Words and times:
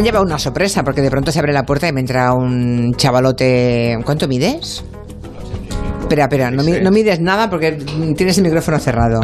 me 0.00 0.06
lleva 0.06 0.20
una 0.22 0.38
sorpresa 0.38 0.82
porque 0.82 1.02
de 1.02 1.10
pronto 1.10 1.30
se 1.30 1.38
abre 1.38 1.52
la 1.52 1.64
puerta 1.64 1.86
y 1.88 1.92
me 1.92 2.00
entra 2.00 2.32
un 2.32 2.94
chavalote. 2.96 3.98
¿Cuánto 4.04 4.26
mides? 4.28 4.82
Espera, 6.00 6.24
espera, 6.24 6.50
no, 6.50 6.62
mi- 6.62 6.80
no 6.80 6.90
mides 6.90 7.20
nada 7.20 7.50
porque 7.50 7.72
tienes 8.16 8.38
el 8.38 8.44
micrófono 8.44 8.78
cerrado. 8.78 9.20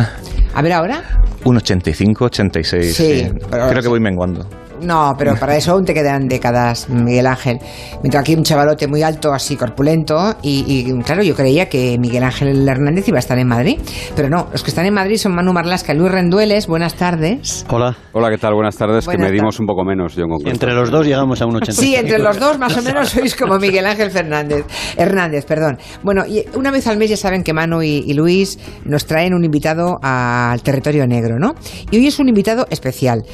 A 0.55 0.63
ver 0.63 0.73
ahora. 0.73 1.03
Un 1.45 1.57
85, 1.57 2.25
86. 2.27 2.95
Sí, 2.97 3.21
sí. 3.21 3.31
pero- 3.51 3.69
Creo 3.69 3.83
que 3.83 3.89
voy 3.89 4.01
menguando. 4.01 4.47
No, 4.81 5.15
pero 5.19 5.35
para 5.37 5.57
eso 5.57 5.73
aún 5.73 5.85
te 5.85 5.95
quedan 5.95 6.29
décadas, 6.29 6.89
Miguel 6.89 7.27
Ángel. 7.27 7.59
Mientras 8.03 8.23
aquí 8.23 8.35
un 8.35 8.43
chavalote 8.43 8.87
muy 8.87 9.03
alto, 9.03 9.33
así 9.33 9.57
corpulento, 9.57 10.37
y, 10.43 10.65
y, 10.67 11.03
claro, 11.03 11.23
yo 11.23 11.35
creía 11.35 11.69
que 11.69 11.97
Miguel 11.99 12.25
Ángel 12.25 12.69
Hernández 12.69 13.09
iba 13.09 13.19
a 13.19 13.21
estar 13.21 13.39
en 13.39 13.49
Madrid, 13.49 13.79
pero 14.15 14.29
no, 14.29 14.49
los 14.53 14.63
que 14.63 14.71
están 14.71 14.87
en 14.87 14.95
Madrid 14.95 15.17
son 15.17 15.35
Manu 15.35 15.53
Marlasca 15.53 15.95
y 15.95 15.97
Luis 15.97 16.13
Rendueles. 16.13 16.67
Buenas 16.67 16.95
tardes. 16.95 17.65
Hola. 17.69 17.97
Hola, 18.13 18.31
¿qué 18.31 18.39
tal? 18.39 18.55
Buenas 18.55 18.77
tardes. 18.77 19.05
Buenas 19.05 19.27
que 19.27 19.33
medimos 19.33 19.59
un 19.61 19.67
poco 19.67 19.85
menos, 19.85 20.15
yo 20.15 20.25
en 20.25 20.31
concreto. 20.31 20.51
Entre 20.51 20.75
los 20.75 20.91
dos 20.91 21.07
llegamos 21.07 21.41
a 21.41 21.47
un 21.47 21.57
80. 21.57 21.73
Sí, 21.73 21.95
entre 21.95 22.19
los 22.19 22.39
dos 22.39 22.59
más 22.59 22.77
o 22.77 22.83
menos 22.83 23.09
sois 23.09 23.35
como 23.35 23.59
Miguel 23.59 23.87
Ángel 23.87 24.11
Fernández. 24.11 24.65
Hernández, 24.97 25.45
perdón. 25.47 25.79
Bueno, 26.03 26.25
y 26.27 26.45
una 26.55 26.71
vez 26.71 26.87
al 26.87 26.97
mes 26.97 27.11
ya 27.11 27.17
saben 27.17 27.43
que 27.43 27.53
Manu 27.53 27.83
y, 27.83 28.05
y 28.07 28.15
Luis 28.15 28.59
nos 28.85 29.07
traen 29.07 29.35
un 29.35 29.45
invitado 29.45 29.99
al 30.03 30.63
territorio 30.63 31.07
negro, 31.07 31.39
¿no? 31.39 31.55
Y 31.91 31.99
hoy 31.99 32.07
es 32.07 32.19
un 32.19 32.29
invitado 32.29 32.67
especial. 32.71 33.25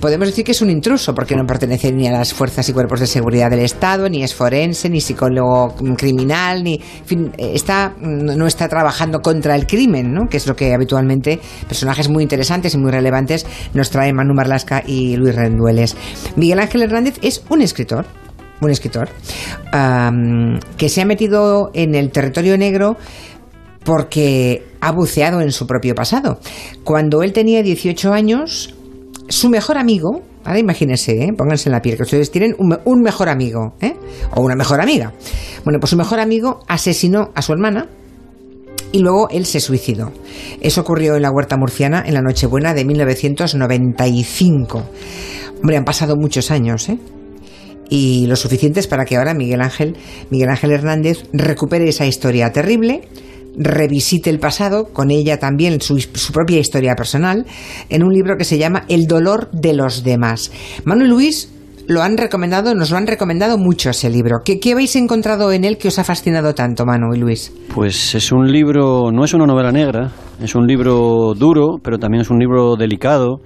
Podemos 0.00 0.13
decir 0.18 0.44
que 0.44 0.52
es 0.52 0.62
un 0.62 0.70
intruso 0.70 1.14
porque 1.14 1.36
no 1.36 1.44
pertenece 1.46 1.92
ni 1.92 2.06
a 2.06 2.12
las 2.12 2.32
fuerzas 2.32 2.68
y 2.68 2.72
cuerpos 2.72 3.00
de 3.00 3.06
seguridad 3.06 3.50
del 3.50 3.60
Estado, 3.60 4.08
ni 4.08 4.22
es 4.22 4.34
forense, 4.34 4.88
ni 4.88 5.00
psicólogo 5.00 5.74
criminal, 5.96 6.62
ni 6.62 6.74
en 6.74 7.06
fin, 7.06 7.32
eh, 7.36 7.52
está 7.54 7.94
no 8.00 8.46
está 8.46 8.68
trabajando 8.68 9.20
contra 9.20 9.56
el 9.56 9.66
crimen, 9.66 10.12
¿no? 10.12 10.28
Que 10.28 10.36
es 10.36 10.46
lo 10.46 10.56
que 10.56 10.72
habitualmente 10.74 11.40
personajes 11.68 12.08
muy 12.08 12.22
interesantes 12.22 12.74
y 12.74 12.78
muy 12.78 12.90
relevantes 12.90 13.46
nos 13.74 13.90
traen 13.90 14.16
Manu 14.16 14.34
Marlasca 14.34 14.82
y 14.86 15.16
Luis 15.16 15.34
Rendueles. 15.34 15.96
Miguel 16.36 16.60
Ángel 16.60 16.82
Hernández 16.82 17.18
es 17.22 17.44
un 17.48 17.62
escritor 17.62 18.06
un 18.60 18.70
escritor, 18.70 19.08
que 20.76 20.88
se 20.88 21.02
ha 21.02 21.04
metido 21.04 21.70
en 21.74 21.94
el 21.94 22.10
territorio 22.10 22.56
negro 22.56 22.96
porque 23.84 24.66
ha 24.80 24.92
buceado 24.92 25.40
en 25.40 25.52
su 25.52 25.66
propio 25.66 25.94
pasado. 25.94 26.38
Cuando 26.82 27.22
él 27.22 27.32
tenía 27.32 27.62
18 27.62 28.12
años, 28.12 28.74
su 29.28 29.48
mejor 29.48 29.78
amigo, 29.78 30.22
ahora 30.44 30.58
imagínense, 30.58 31.24
¿eh? 31.24 31.32
pónganse 31.36 31.68
en 31.68 31.72
la 31.72 31.82
piel, 31.82 31.96
que 31.96 32.02
ustedes 32.02 32.30
tienen 32.30 32.54
un, 32.58 32.76
un 32.84 33.00
mejor 33.00 33.28
amigo, 33.28 33.74
¿eh? 33.80 33.94
o 34.34 34.42
una 34.42 34.56
mejor 34.56 34.80
amiga. 34.80 35.12
Bueno, 35.64 35.80
pues 35.80 35.90
su 35.90 35.96
mejor 35.96 36.20
amigo 36.20 36.60
asesinó 36.68 37.30
a 37.34 37.42
su 37.42 37.52
hermana, 37.52 37.88
y 38.94 39.00
luego 39.00 39.28
él 39.30 39.44
se 39.44 39.58
suicidó. 39.58 40.12
Eso 40.60 40.82
ocurrió 40.82 41.16
en 41.16 41.22
la 41.22 41.32
huerta 41.32 41.56
murciana 41.56 42.04
en 42.06 42.14
la 42.14 42.22
Nochebuena 42.22 42.74
de 42.74 42.84
1995. 42.84 44.84
Hombre, 45.56 45.76
han 45.76 45.84
pasado 45.84 46.14
muchos 46.14 46.52
años, 46.52 46.88
¿eh? 46.88 46.98
Y 47.90 48.28
lo 48.28 48.36
suficientes 48.36 48.86
para 48.86 49.04
que 49.04 49.16
ahora 49.16 49.34
Miguel 49.34 49.62
Ángel, 49.62 49.96
Miguel 50.30 50.48
Ángel 50.48 50.70
Hernández 50.70 51.24
recupere 51.32 51.88
esa 51.88 52.06
historia 52.06 52.52
terrible, 52.52 53.02
revisite 53.56 54.30
el 54.30 54.38
pasado, 54.38 54.86
con 54.92 55.10
ella 55.10 55.38
también 55.38 55.80
su, 55.80 55.98
su 55.98 56.32
propia 56.32 56.58
historia 56.58 56.94
personal, 56.94 57.46
en 57.88 58.02
un 58.02 58.12
libro 58.12 58.36
que 58.36 58.44
se 58.44 58.58
llama 58.58 58.84
El 58.88 59.06
dolor 59.06 59.50
de 59.52 59.74
los 59.74 60.04
demás. 60.04 60.52
Manu 60.84 61.04
y 61.04 61.08
Luis 61.08 61.50
lo 61.86 62.02
han 62.02 62.16
recomendado, 62.16 62.74
nos 62.74 62.90
lo 62.90 62.96
han 62.96 63.06
recomendado 63.06 63.58
mucho 63.58 63.90
ese 63.90 64.08
libro. 64.10 64.38
¿Qué, 64.44 64.58
qué 64.58 64.72
habéis 64.72 64.96
encontrado 64.96 65.52
en 65.52 65.64
él 65.64 65.76
que 65.76 65.88
os 65.88 65.98
ha 65.98 66.04
fascinado 66.04 66.54
tanto, 66.54 66.86
Manu 66.86 67.14
y 67.14 67.18
Luis? 67.18 67.52
Pues 67.74 68.14
es 68.14 68.32
un 68.32 68.50
libro, 68.50 69.10
no 69.12 69.24
es 69.24 69.34
una 69.34 69.46
novela 69.46 69.70
negra, 69.70 70.10
es 70.42 70.54
un 70.54 70.66
libro 70.66 71.34
duro, 71.36 71.78
pero 71.82 71.98
también 71.98 72.22
es 72.22 72.30
un 72.30 72.38
libro 72.38 72.76
delicado 72.76 73.40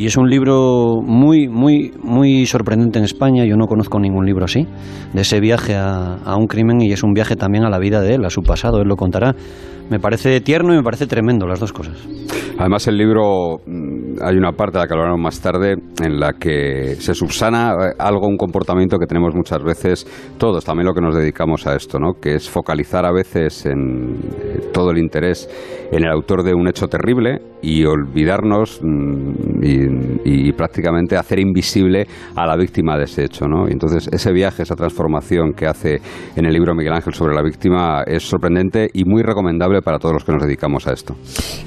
y 0.00 0.06
es 0.06 0.16
un 0.16 0.30
libro 0.30 1.02
muy, 1.04 1.46
muy, 1.46 1.92
muy 2.02 2.46
sorprendente 2.46 2.98
en 2.98 3.04
España. 3.04 3.44
Yo 3.44 3.56
no 3.56 3.66
conozco 3.66 4.00
ningún 4.00 4.24
libro 4.24 4.46
así, 4.46 4.66
de 5.12 5.20
ese 5.20 5.40
viaje 5.40 5.74
a, 5.74 6.14
a 6.24 6.36
un 6.36 6.46
crimen 6.46 6.80
y 6.80 6.90
es 6.90 7.02
un 7.02 7.12
viaje 7.12 7.36
también 7.36 7.64
a 7.64 7.68
la 7.68 7.78
vida 7.78 8.00
de 8.00 8.14
él, 8.14 8.24
a 8.24 8.30
su 8.30 8.40
pasado, 8.40 8.80
él 8.80 8.88
lo 8.88 8.96
contará. 8.96 9.34
Me 9.90 10.00
parece 10.00 10.40
tierno 10.40 10.72
y 10.72 10.78
me 10.78 10.82
parece 10.82 11.06
tremendo 11.06 11.46
las 11.46 11.60
dos 11.60 11.74
cosas. 11.74 11.98
Además, 12.58 12.86
el 12.88 12.96
libro, 12.96 13.60
hay 14.22 14.36
una 14.36 14.52
parte 14.52 14.78
de 14.78 14.84
la 14.84 14.86
que 14.86 14.94
hablaremos 14.94 15.20
más 15.20 15.40
tarde, 15.40 15.76
en 16.02 16.20
la 16.20 16.34
que 16.34 16.96
se 16.98 17.14
subsana 17.14 17.72
eh, 17.72 17.94
algo, 17.98 18.26
un 18.26 18.36
comportamiento 18.36 18.98
que 18.98 19.06
tenemos 19.06 19.34
muchas 19.34 19.62
veces 19.62 20.06
todos, 20.38 20.64
también 20.64 20.86
lo 20.86 20.94
que 20.94 21.00
nos 21.00 21.14
dedicamos 21.14 21.66
a 21.66 21.74
esto, 21.74 21.98
¿no? 21.98 22.14
que 22.20 22.34
es 22.34 22.48
focalizar 22.48 23.04
a 23.04 23.12
veces 23.12 23.66
en 23.66 24.16
eh, 24.42 24.60
todo 24.72 24.90
el 24.90 24.98
interés 24.98 25.48
en 25.92 26.04
el 26.04 26.10
autor 26.10 26.42
de 26.42 26.54
un 26.54 26.68
hecho 26.68 26.86
terrible 26.86 27.40
y 27.62 27.84
olvidarnos 27.84 28.80
mm, 28.82 29.62
y, 29.62 30.48
y 30.48 30.52
prácticamente 30.52 31.16
hacer 31.16 31.40
invisible 31.40 32.06
a 32.34 32.46
la 32.46 32.56
víctima 32.56 32.96
de 32.96 33.04
ese 33.04 33.24
hecho. 33.24 33.46
¿no? 33.46 33.68
Y 33.68 33.72
entonces, 33.72 34.08
ese 34.12 34.32
viaje, 34.32 34.62
esa 34.62 34.76
transformación 34.76 35.52
que 35.52 35.66
hace 35.66 36.00
en 36.36 36.46
el 36.46 36.52
libro 36.52 36.74
Miguel 36.74 36.92
Ángel 36.92 37.14
sobre 37.14 37.34
la 37.34 37.42
víctima 37.42 38.02
es 38.06 38.22
sorprendente 38.22 38.88
y 38.92 39.04
muy 39.04 39.22
recomendable 39.22 39.82
para 39.82 39.98
todos 39.98 40.14
los 40.14 40.24
que 40.24 40.32
nos 40.32 40.42
dedicamos 40.42 40.86
a 40.86 40.92
esto. 40.92 41.14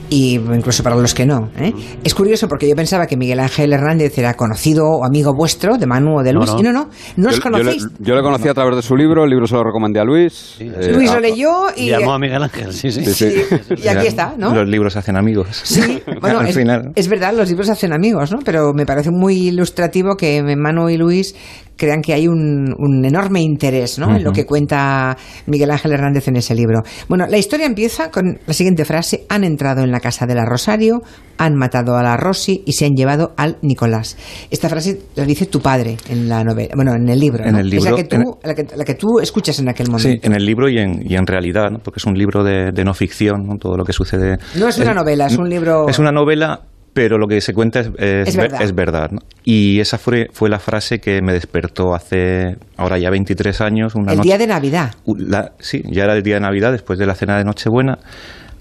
y 0.09 0.35
incluso 0.35 0.83
para 0.83 0.95
los 0.95 1.13
que 1.13 1.25
no. 1.25 1.49
¿eh? 1.57 1.73
Es 2.03 2.13
curioso 2.13 2.42
porque 2.47 2.67
yo 2.67 2.75
pensaba 2.75 3.05
que 3.07 3.17
Miguel 3.17 3.39
Ángel 3.39 3.73
Hernández 3.73 4.17
era 4.17 4.33
conocido 4.35 4.85
o 4.85 5.05
amigo 5.05 5.33
vuestro, 5.33 5.77
de 5.77 5.85
Manu 5.85 6.19
o 6.19 6.23
de 6.23 6.33
No, 6.33 6.39
Luis, 6.39 6.53
no. 6.53 6.59
y 6.59 6.63
no, 6.63 6.71
no, 6.71 6.89
no 7.17 7.29
os 7.29 7.35
Yo- 7.35 7.41
yo, 7.43 7.49
le, 7.49 7.57
conocéis. 7.63 7.87
yo 7.99 8.15
le 8.15 8.21
conocí 8.21 8.47
a 8.47 8.53
través 8.53 8.75
de 8.75 8.81
su 8.81 8.95
libro, 8.95 9.23
el 9.23 9.29
libro 9.29 9.47
se 9.47 9.55
lo 9.55 9.63
recomendé 9.63 9.99
a 9.99 10.03
Luis. 10.03 10.55
eh, 10.59 10.91
Luis 10.93 11.11
lo 11.11 11.19
leyó 11.19 11.51
y, 11.75 11.89
Llamó 11.89 12.13
a 12.13 12.19
Miguel 12.19 12.43
Ángel, 12.43 12.73
sí, 12.73 12.91
sí. 12.91 13.05
Sí, 13.05 13.13
sí. 13.13 13.43
y 13.83 13.87
aquí 13.87 14.07
está, 14.07 14.33
¿no? 14.37 14.53
Los 14.53 14.67
libros 14.67 14.95
hacen 14.95 15.17
amigos. 15.17 15.47
Sí, 15.63 16.01
bueno, 16.21 16.39
Al 16.39 16.47
es, 16.47 16.55
final. 16.55 16.91
es 16.95 17.07
verdad, 17.07 17.33
los 17.35 17.49
libros 17.49 17.69
hacen 17.69 17.93
amigos, 17.93 18.31
¿no? 18.31 18.39
Pero 18.43 18.73
me 18.73 18.85
parece 18.85 19.11
muy 19.11 19.35
ilustrativo 19.47 20.15
que 20.15 20.41
Manu 20.55 20.89
y 20.89 20.97
Luis 20.97 21.35
crean 21.75 22.01
que 22.01 22.13
hay 22.13 22.27
un, 22.27 22.73
un 22.77 23.03
enorme 23.05 23.41
interés, 23.41 23.99
¿no? 23.99 24.15
En 24.15 24.23
lo 24.23 24.31
que 24.31 24.45
cuenta 24.45 25.17
Miguel 25.47 25.71
Ángel 25.71 25.91
Hernández 25.93 26.27
en 26.27 26.35
ese 26.37 26.55
libro. 26.55 26.81
Bueno, 27.09 27.25
la 27.27 27.37
historia 27.37 27.65
empieza 27.65 28.09
con 28.11 28.39
la 28.45 28.53
siguiente 28.53 28.85
frase: 28.85 29.25
han 29.29 29.43
entrado 29.43 29.81
en 29.83 29.91
la 29.91 29.99
casa 29.99 30.25
de 30.25 30.35
la 30.35 30.45
Rosario, 30.45 31.01
han 31.37 31.55
matado 31.55 31.95
a 31.97 32.03
la 32.03 32.15
Rosy 32.17 32.63
y 32.65 32.73
se 32.73 32.85
han 32.85 32.93
llevado 32.93 33.33
al 33.37 33.57
Nicolás. 33.61 34.17
Esta 34.51 34.69
frase 34.69 34.99
la 35.15 35.25
dice 35.25 35.45
tu 35.47 35.59
padre 35.61 35.97
en 36.09 36.29
la 36.29 36.43
novela, 36.43 36.73
bueno, 36.75 36.93
en 36.93 37.09
el 37.09 37.19
libro. 37.19 37.43
En 37.43 37.53
¿no? 37.53 37.59
el 37.59 37.73
es 37.73 37.83
la 37.83 37.91
libro, 37.91 37.95
que, 37.97 38.03
tú, 38.03 38.15
en- 38.15 38.23
la, 38.49 38.55
que, 38.55 38.67
la 38.75 38.85
que 38.85 38.93
tú 38.95 39.19
escuchas 39.19 39.59
en 39.59 39.69
aquel 39.69 39.87
momento. 39.87 40.09
Sí, 40.09 40.19
en 40.21 40.33
el 40.33 40.45
libro 40.45 40.69
y 40.69 40.77
en, 40.77 41.01
y 41.03 41.15
en 41.15 41.25
realidad, 41.25 41.69
¿no? 41.71 41.79
porque 41.79 41.97
es 41.99 42.05
un 42.05 42.13
libro 42.13 42.43
de, 42.43 42.71
de 42.71 42.83
no 42.83 42.93
ficción, 42.93 43.57
todo 43.59 43.77
lo 43.77 43.83
que 43.83 43.93
sucede. 43.93 44.37
No 44.55 44.67
es 44.67 44.77
una 44.77 44.93
novela, 44.93 45.25
es 45.27 45.37
un 45.37 45.49
libro- 45.49 45.87
Es 45.89 45.99
una 45.99 46.11
novela, 46.11 46.61
pero 46.93 47.17
lo 47.17 47.27
que 47.27 47.41
se 47.41 47.53
cuenta 47.53 47.79
es, 47.79 47.87
es, 47.97 48.27
Es 48.29 48.35
ver- 48.37 48.49
verdad. 48.51 48.61
es 48.61 48.75
verdad. 48.75 49.09
¿no? 49.11 49.19
Y 49.43 49.79
esa 49.79 49.97
fue, 49.97 50.27
fue 50.31 50.49
la 50.49 50.59
frase 50.59 50.99
que 50.99 51.21
me 51.21 51.33
despertó 51.33 51.93
hace, 51.95 52.55
ahora 52.77 52.97
ya 52.99 53.09
23 53.09 53.61
años. 53.61 53.95
Una 53.95 54.11
el 54.11 54.17
noche- 54.19 54.27
día 54.27 54.37
de 54.37 54.47
Navidad. 54.47 54.93
La- 55.17 55.51
sí, 55.59 55.81
ya 55.91 56.03
era 56.03 56.15
el 56.15 56.23
día 56.23 56.35
de 56.35 56.41
Navidad, 56.41 56.71
después 56.71 56.99
de 56.99 57.05
la 57.05 57.15
cena 57.15 57.37
de 57.37 57.43
Nochebuena. 57.43 57.97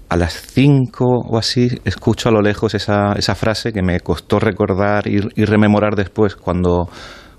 A 0.09 0.17
las 0.17 0.33
5 0.33 1.05
o 1.05 1.37
así 1.37 1.69
escucho 1.85 2.29
a 2.29 2.31
lo 2.31 2.41
lejos 2.41 2.75
esa, 2.75 3.13
esa 3.13 3.33
frase 3.35 3.71
que 3.73 3.81
me 3.81 3.99
costó 3.99 4.39
recordar 4.39 5.07
y, 5.07 5.19
y 5.35 5.45
rememorar 5.45 5.95
después 5.95 6.35
cuando, 6.35 6.87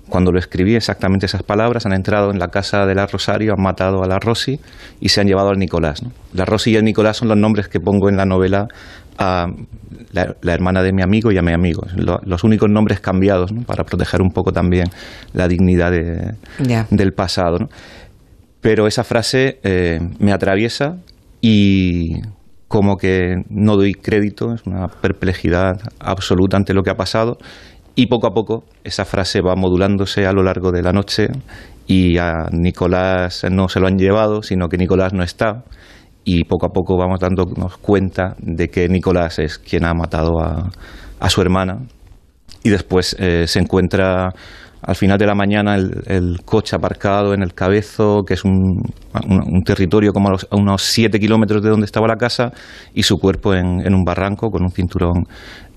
cuando 0.09 0.31
lo 0.33 0.39
escribí, 0.39 0.75
exactamente 0.75 1.25
esas 1.25 1.43
palabras. 1.43 1.85
Han 1.85 1.93
entrado 1.93 2.31
en 2.31 2.39
la 2.39 2.49
casa 2.49 2.85
de 2.85 2.93
la 2.95 3.05
Rosario, 3.07 3.53
han 3.57 3.63
matado 3.63 4.03
a 4.03 4.07
la 4.07 4.19
Rosy 4.19 4.59
y 4.99 5.07
se 5.09 5.21
han 5.21 5.27
llevado 5.27 5.49
al 5.49 5.57
Nicolás. 5.57 6.03
¿no? 6.03 6.11
La 6.33 6.43
Rosy 6.43 6.71
y 6.71 6.75
el 6.75 6.83
Nicolás 6.83 7.15
son 7.17 7.29
los 7.29 7.37
nombres 7.37 7.69
que 7.69 7.79
pongo 7.79 8.09
en 8.09 8.17
la 8.17 8.25
novela 8.25 8.67
a 9.17 9.47
la, 10.11 10.35
la 10.41 10.53
hermana 10.53 10.81
de 10.83 10.93
mi 10.93 11.01
amigo 11.01 11.31
y 11.31 11.37
a 11.37 11.41
mi 11.41 11.53
amigo. 11.53 11.83
Lo- 11.95 12.19
los 12.25 12.43
únicos 12.43 12.69
nombres 12.69 12.99
cambiados 12.99 13.51
¿no? 13.51 13.61
para 13.63 13.83
proteger 13.83 14.21
un 14.21 14.31
poco 14.31 14.51
también 14.51 14.87
la 15.33 15.47
dignidad 15.47 15.91
de- 15.91 16.35
del 16.89 17.13
pasado. 17.13 17.59
¿no? 17.59 17.69
pero 18.61 18.87
esa 18.87 19.03
frase 19.03 19.59
eh, 19.63 19.99
me 20.19 20.31
atraviesa 20.33 20.97
y 21.39 22.13
como 22.67 22.97
que 22.97 23.43
no 23.49 23.75
doy 23.75 23.93
crédito, 23.93 24.53
es 24.55 24.63
una 24.65 24.87
perplejidad 24.87 25.79
absoluta 25.99 26.57
ante 26.57 26.73
lo 26.73 26.81
que 26.81 26.89
ha 26.89 26.95
pasado 26.97 27.37
y 27.93 28.07
poco 28.07 28.25
a 28.27 28.33
poco 28.33 28.63
esa 28.83 29.05
frase 29.05 29.41
va 29.41 29.55
modulándose 29.55 30.25
a 30.25 30.33
lo 30.33 30.41
largo 30.41 30.71
de 30.71 30.81
la 30.81 30.91
noche 30.93 31.27
y 31.85 32.17
a 32.17 32.47
Nicolás 32.51 33.45
no 33.51 33.69
se 33.69 33.79
lo 33.79 33.85
han 33.87 33.99
llevado, 33.99 34.41
sino 34.41 34.67
que 34.67 34.77
Nicolás 34.77 35.13
no 35.13 35.21
está 35.23 35.63
y 36.25 36.43
poco 36.43 36.65
a 36.65 36.69
poco 36.69 36.97
vamos 36.97 37.19
dándonos 37.19 37.77
cuenta 37.77 38.35
de 38.39 38.67
que 38.67 38.89
Nicolás 38.89 39.39
es 39.39 39.59
quien 39.59 39.85
ha 39.85 39.93
matado 39.93 40.39
a, 40.41 40.69
su 41.29 41.41
hermana 41.41 41.79
y 42.63 42.69
después 42.69 43.15
eh, 43.19 43.47
se 43.47 43.59
encuentra 43.59 44.29
al 44.81 44.95
final 44.95 45.17
de 45.17 45.25
la 45.25 45.33
mañana 45.33 45.75
el, 45.75 46.41
coche 46.45 46.75
aparcado 46.75 47.33
en 47.33 47.41
el 47.41 47.53
Cabezo, 47.55 48.23
que 48.23 48.35
es 48.35 48.43
un, 48.43 48.83
territorio 49.65 50.13
como 50.13 50.27
a, 50.29 50.31
los- 50.33 50.47
a 50.51 50.55
unos 50.55 50.83
7 50.83 51.19
kilómetros 51.19 51.63
de 51.63 51.69
donde 51.69 51.85
estaba 51.85 52.07
la 52.07 52.17
casa, 52.17 52.51
y 52.93 53.01
su 53.01 53.17
cuerpo 53.17 53.55
en, 53.55 53.93
un 53.93 54.03
barranco 54.03 54.51
con 54.51 54.61
un 54.61 54.69
cinturón 54.69 55.23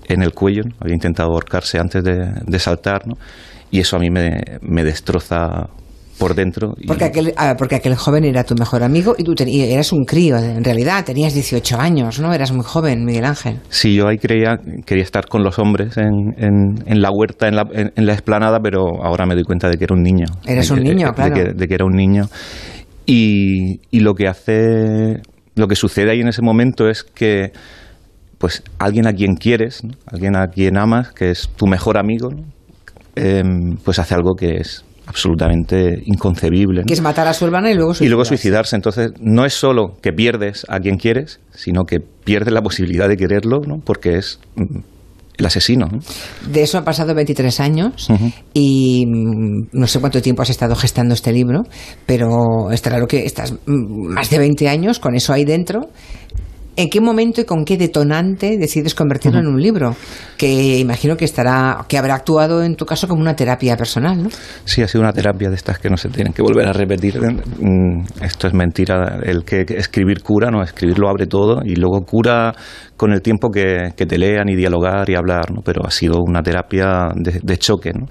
en 0.07 0.21
el 0.21 0.33
cuello. 0.33 0.61
Había 0.79 0.93
intentado 0.93 1.31
ahorcarse 1.31 1.79
antes 1.79 2.03
de, 2.03 2.59
saltar, 2.59 3.07
¿no? 3.07 3.15
y 3.71 3.79
eso 3.79 3.97
a 3.97 3.99
mí 3.99 4.11
me 4.11 4.83
destroza 4.83 5.69
por 6.19 6.35
dentro. 6.35 6.75
Porque, 6.85 7.05
aquel, 7.05 7.33
ah, 7.37 7.55
porque 7.57 7.75
aquel 7.75 7.95
joven 7.95 8.25
era 8.25 8.43
tu 8.43 8.53
mejor 8.55 8.83
amigo 8.83 9.15
y 9.17 9.23
tú 9.23 9.33
eras 9.39 9.91
un 9.91 10.03
crío, 10.03 10.37
en 10.37 10.63
realidad, 10.63 11.05
tenías 11.05 11.33
18 11.33 11.79
años, 11.79 12.19
¿no? 12.19 12.33
Eras 12.33 12.51
muy 12.51 12.65
joven, 12.65 13.05
Miguel 13.05 13.25
Ángel. 13.25 13.59
Sí, 13.69 13.95
yo 13.95 14.07
ahí 14.07 14.17
creía, 14.17 14.59
quería 14.85 15.03
estar 15.03 15.27
con 15.27 15.43
los 15.43 15.57
hombres 15.57 15.97
en, 15.97 16.35
en, 16.85 17.01
la 17.01 17.09
huerta, 17.09 17.47
en 17.47 17.55
la, 17.55 17.67
en, 17.71 18.05
la, 18.05 18.13
explanada, 18.13 18.59
pero 18.59 19.03
ahora 19.03 19.25
me 19.25 19.33
doy 19.33 19.43
cuenta 19.43 19.69
de 19.69 19.77
que 19.77 19.85
era 19.85 19.95
un 19.95 20.03
niño. 20.03 20.25
Eres 20.45 20.69
un 20.69 20.83
niño, 20.83 21.13
claro. 21.13 21.53
De 21.55 21.67
que, 21.67 21.73
era 21.73 21.85
un 21.85 21.95
niño. 21.95 22.25
Y, 23.05 23.79
y 23.89 24.01
lo 24.01 24.13
que 24.13 24.27
hace, 24.27 25.21
lo 25.55 25.67
que 25.67 25.75
sucede 25.75 26.11
ahí 26.11 26.19
en 26.19 26.27
ese 26.27 26.41
momento 26.41 26.89
es 26.89 27.03
que 27.03 27.53
pues 28.37 28.63
alguien 28.79 29.05
a 29.05 29.13
quien 29.13 29.35
quieres, 29.35 29.81
alguien 30.05 30.35
a 30.35 30.47
quien 30.47 30.77
amas, 30.77 31.11
que 31.11 31.29
es 31.29 31.49
tu 31.57 31.67
mejor 31.67 31.97
amigo, 31.97 32.29
em, 33.15 33.75
pues 33.83 33.99
hace 33.99 34.15
algo 34.15 34.35
que 34.35 34.55
es 34.55 34.85
absolutamente 35.09 36.03
inconcebible. 36.05 36.83
Que 36.85 36.93
es 36.93 37.01
matar 37.01 37.27
a 37.27 37.33
su 37.33 37.43
hermana 37.45 37.71
y 37.71 37.73
luego 37.73 37.93
suicidarse. 37.93 38.05
Y 38.05 38.09
luego 38.09 38.25
suicidarse. 38.25 38.75
Entonces, 38.75 39.11
no 39.19 39.43
es 39.43 39.53
solo 39.53 39.97
que 40.01 40.13
pierdes 40.13 40.65
a 40.69 40.79
quien 40.79 40.97
quieres, 40.97 41.39
sino 41.51 41.83
que 41.85 41.97
pierdes 41.99 42.53
la 42.53 42.61
posibilidad 42.61 43.09
de 43.09 43.17
quererlo, 43.17 43.59
¿no? 43.65 43.77
porque 43.83 44.17
es 44.17 44.39
mm, 44.55 44.79
el 45.39 45.45
asesino. 45.45 45.87
De 46.47 46.61
eso 46.61 46.77
han 46.77 46.83
pasado 46.83 47.15
23 47.15 47.59
años 47.59 48.07
y 48.53 49.05
mm, 49.07 49.69
no 49.71 49.87
sé 49.87 49.99
cuánto 49.99 50.21
tiempo 50.21 50.43
has 50.43 50.51
estado 50.51 50.75
gestando 50.75 51.15
este 51.15 51.31
libro, 51.33 51.63
pero 52.05 52.69
está 52.71 52.91
claro 52.91 53.07
que 53.07 53.25
estás 53.25 53.53
mm, 53.65 54.13
más 54.13 54.29
de 54.29 54.37
20 54.37 54.69
años 54.69 54.99
con 54.99 55.15
eso 55.15 55.33
ahí 55.33 55.43
dentro 55.43 55.89
¿En 56.79 56.89
qué 56.89 57.01
momento 57.01 57.41
y 57.41 57.43
con 57.43 57.65
qué 57.65 57.75
detonante 57.75 58.57
decides 58.57 58.95
convertirlo 58.95 59.39
en 59.39 59.47
un 59.47 59.61
libro? 59.61 59.97
Que 60.37 60.77
imagino 60.77 61.17
que 61.17 61.25
estará, 61.25 61.83
que 61.89 61.97
habrá 61.97 62.15
actuado 62.15 62.63
en 62.63 62.77
tu 62.77 62.85
caso 62.85 63.05
como 63.05 63.19
una 63.19 63.35
terapia 63.35 63.75
personal, 63.75 64.23
¿no? 64.23 64.29
Sí, 64.63 64.81
ha 64.81 64.87
sido 64.87 65.01
una 65.01 65.11
terapia 65.11 65.49
de 65.49 65.55
estas 65.55 65.77
que 65.77 65.89
no 65.89 65.97
se 65.97 66.07
tienen 66.07 66.31
que 66.31 66.41
volver 66.41 66.69
a 66.69 66.71
repetir. 66.71 67.19
Mm, 67.19 68.05
esto 68.23 68.47
es 68.47 68.53
mentira. 68.53 69.19
El 69.21 69.43
que 69.43 69.65
escribir 69.67 70.23
cura, 70.23 70.51
no, 70.51 70.63
escribir 70.63 70.99
lo 70.99 71.09
abre 71.09 71.27
todo 71.27 71.59
y 71.65 71.75
luego 71.75 71.99
cura 72.05 72.53
con 72.95 73.11
el 73.11 73.21
tiempo 73.21 73.49
que, 73.49 73.91
te 73.93 74.17
lean 74.17 74.47
y 74.47 74.55
dialogar 74.55 75.09
y 75.09 75.15
hablar, 75.15 75.51
¿no? 75.51 75.59
Pero 75.61 75.85
ha 75.85 75.91
sido 75.91 76.21
una 76.25 76.41
terapia 76.41 77.09
de, 77.13 77.41
de 77.43 77.57
choque, 77.57 77.91
¿no? 77.91 78.05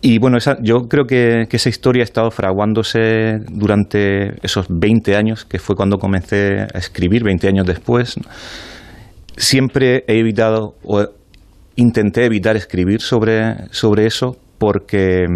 Y 0.00 0.18
bueno, 0.18 0.38
yo 0.62 0.82
creo 0.88 1.06
que, 1.06 1.48
esa 1.50 1.68
historia 1.68 2.02
ha 2.02 2.04
estado 2.04 2.30
fraguándose 2.30 3.40
durante 3.50 4.34
esos 4.46 4.66
20 4.68 5.16
años, 5.16 5.44
que 5.44 5.58
fue 5.58 5.74
cuando 5.74 5.98
comencé 5.98 6.60
a 6.72 6.78
escribir, 6.78 7.24
20 7.24 7.48
años 7.48 7.66
después. 7.66 8.14
Siempre 9.36 10.04
he 10.06 10.20
evitado, 10.20 10.74
o 10.84 11.04
intenté 11.74 12.24
evitar 12.24 12.56
escribir 12.56 13.00
sobre, 13.00 13.68
sobre 13.72 14.06
eso, 14.06 14.36
porque 14.58 15.26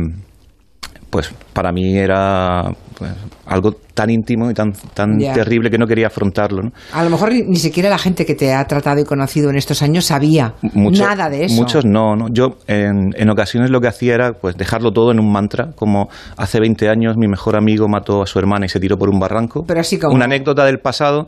pues 1.10 1.32
para 1.52 1.72
mí 1.72 1.98
era 1.98 2.62
pues, 3.02 3.12
algo 3.46 3.72
tan 3.94 4.10
íntimo 4.10 4.50
y 4.50 4.54
tan, 4.54 4.72
tan 4.94 5.19
terrible 5.19 5.70
que 5.70 5.78
no 5.78 5.87
quería 5.87 6.06
afrontarlo. 6.06 6.70
A 6.93 7.04
lo 7.04 7.10
mejor 7.10 7.32
ni 7.32 7.56
siquiera 7.56 7.90
la 7.90 7.99
gente 7.99 8.25
que 8.25 8.34
te 8.34 8.54
ha 8.54 8.64
tratado 8.66 9.00
y 9.00 9.04
conocido 9.04 9.50
en 9.50 9.56
estos 9.56 9.82
años 9.82 10.06
sabía 10.06 10.54
nada 10.62 11.28
de 11.28 11.46
eso. 11.46 11.54
Muchos 11.56 11.84
no, 11.84 12.14
no. 12.14 12.28
Yo 12.31 12.58
en, 12.66 13.10
en, 13.16 13.31
ocasiones 13.31 13.70
lo 13.70 13.81
que 13.81 13.88
hacía 13.88 14.14
era 14.14 14.32
pues 14.32 14.56
dejarlo 14.56 14.93
todo 14.93 15.10
en 15.10 15.19
un 15.19 15.32
mantra, 15.32 15.72
como 15.75 16.08
hace 16.37 16.60
20 16.60 16.88
años 16.88 17.16
mi 17.16 17.26
mejor 17.28 17.56
amigo 17.56 17.88
mató 17.88 18.22
a 18.22 18.26
su 18.26 18.38
hermana 18.38 18.66
y 18.66 18.69
se 18.69 18.78
tiró 18.78 18.96
por 18.96 19.10
un 19.10 19.19
barranco. 19.19 19.64
Pero 19.66 19.81
así 19.81 19.98
como... 19.98 20.14
Una 20.14 20.26
anécdota 20.26 20.64
del 20.64 20.78
pasado, 20.78 21.26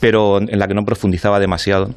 pero 0.00 0.38
en 0.40 0.58
la 0.58 0.66
que 0.66 0.74
no 0.74 0.82
profundizaba 0.82 1.38
demasiado. 1.38 1.90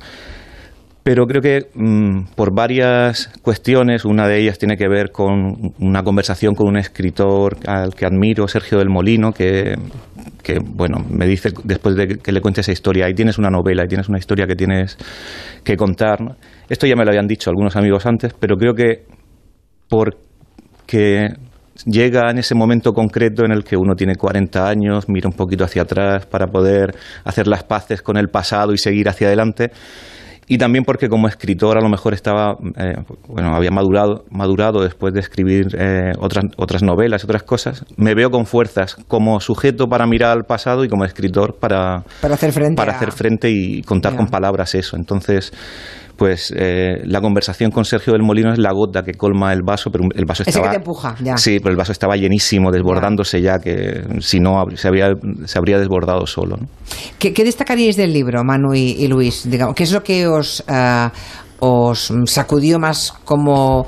Pero 1.03 1.25
creo 1.25 1.42
que 1.42 1.69
mm, 1.74 2.33
por 2.36 2.53
varias 2.53 3.31
cuestiones, 3.42 4.06
una 4.06 4.27
de 4.27 4.39
ellas 4.39 4.59
tiene 4.59 4.77
que 4.77 4.88
ver 4.88 5.12
con 5.12 5.74
una 5.80 6.03
conversación 6.03 6.53
con 6.53 6.68
un 6.68 6.77
escritor 6.77 7.57
al 7.65 7.95
que 7.95 8.06
admiro, 8.06 8.48
Sergio 8.48 8.77
del 8.77 8.89
Molino, 8.89 9.31
que, 9.31 9.75
bueno, 10.63 11.03
me 11.09 11.25
dice 11.25 11.50
después 11.63 11.95
de 11.95 12.19
que 12.19 12.31
le 12.31 12.39
cuente 12.39 12.62
esa 12.62 12.71
historia, 12.71 13.07
ahí 13.07 13.15
tienes 13.15 13.39
una 13.39 13.50
novela, 13.50 13.81
ahí 13.81 13.88
tienes 13.88 14.09
una 14.09 14.19
historia 14.19 14.45
que 14.45 14.56
tienes 14.56 14.95
que 15.63 15.75
contar. 15.75 16.19
Esto 16.69 16.86
ya 16.86 16.95
me 16.95 17.04
lo 17.04 17.09
habían 17.09 17.27
dicho 17.27 17.50
algunos 17.50 17.75
amigos 17.75 18.06
antes, 18.06 18.36
pero 18.39 18.56
creo 18.56 18.75
que 18.75 19.06
porque 19.89 21.30
llega 21.86 22.30
en 22.30 22.38
ese 22.38 22.54
momento 22.54 22.94
concreto 22.94 23.44
en 23.44 23.51
el 23.51 23.63
que 23.63 23.75
uno 23.75 23.95
tiene 23.95 24.15
40 24.15 24.69
años, 24.69 25.06
mira 25.09 25.30
un 25.30 25.36
poquito 25.36 25.63
hacia 25.63 25.81
atrás 25.81 26.27
para 26.27 26.45
poder 26.45 26.94
hacer 27.24 27.47
las 27.47 27.63
paces 27.63 28.04
con 28.04 28.18
el 28.18 28.27
pasado 28.27 28.71
y 28.71 28.77
seguir 28.77 29.09
hacia 29.09 29.27
adelante 29.27 29.71
y 30.47 30.57
también 30.57 30.83
porque 30.83 31.07
como 31.07 31.27
escritor 31.27 31.77
a 31.77 31.81
lo 31.81 31.89
mejor 31.89 32.13
estaba, 32.13 32.57
eh, 32.77 32.95
bueno, 33.27 33.55
había 33.55 33.71
madurado, 33.71 34.25
madurado 34.29 34.81
después 34.81 35.13
de 35.13 35.19
escribir 35.19 35.67
eh, 35.77 36.11
otras, 36.19 36.45
otras 36.57 36.83
novelas, 36.83 37.23
otras 37.23 37.43
cosas. 37.43 37.85
Me 37.97 38.15
veo 38.15 38.29
con 38.29 38.45
fuerzas 38.45 38.95
como 39.07 39.39
sujeto 39.39 39.88
para 39.88 40.05
mirar 40.07 40.31
al 40.31 40.43
pasado 40.43 40.83
y 40.83 40.89
como 40.89 41.05
escritor 41.05 41.57
para, 41.59 42.03
para 42.21 42.33
hacer 42.33 42.51
frente, 42.51 42.75
para 42.75 42.93
hacer 42.93 43.11
frente 43.11 43.49
y 43.49 43.81
contar 43.83 44.15
con 44.15 44.27
palabras 44.27 44.75
eso. 44.75 44.97
Entonces, 44.97 45.53
pues 46.21 46.53
eh, 46.56 47.01
la 47.06 47.19
conversación 47.19 47.71
con 47.71 47.83
Sergio 47.83 48.13
del 48.13 48.21
Molino 48.21 48.53
es 48.53 48.59
la 48.59 48.71
gota 48.73 49.01
que 49.01 49.15
colma 49.15 49.53
el 49.53 49.63
vaso, 49.63 49.89
pero 49.89 50.03
el 50.13 50.25
vaso 50.25 50.44
estaba... 50.44 50.68
Ese 50.68 50.69
que 50.69 50.77
te 50.77 50.83
empuja, 50.83 51.15
ya. 51.19 51.35
Sí, 51.35 51.57
pero 51.57 51.71
el 51.71 51.77
vaso 51.77 51.91
estaba 51.91 52.15
llenísimo, 52.15 52.71
desbordándose 52.71 53.41
ya, 53.41 53.57
que 53.57 54.03
si 54.19 54.39
no 54.39 54.63
se, 54.75 54.88
habría, 54.88 55.15
se 55.45 55.57
habría 55.57 55.79
desbordado 55.79 56.27
solo. 56.27 56.59
¿Qué, 57.18 57.31
destacaríais 57.31 57.95
del 57.95 58.13
libro, 58.13 58.44
Manu 58.44 58.75
y, 58.75 59.07
Luis? 59.07 59.50
Digamos, 59.50 59.73
¿Qué 59.73 59.81
es 59.81 59.91
lo 59.91 60.03
que 60.03 60.27
os, 60.27 60.63
eh, 60.68 61.09
os 61.57 62.13
sacudió 62.25 62.77
más 62.77 63.13
como 63.25 63.88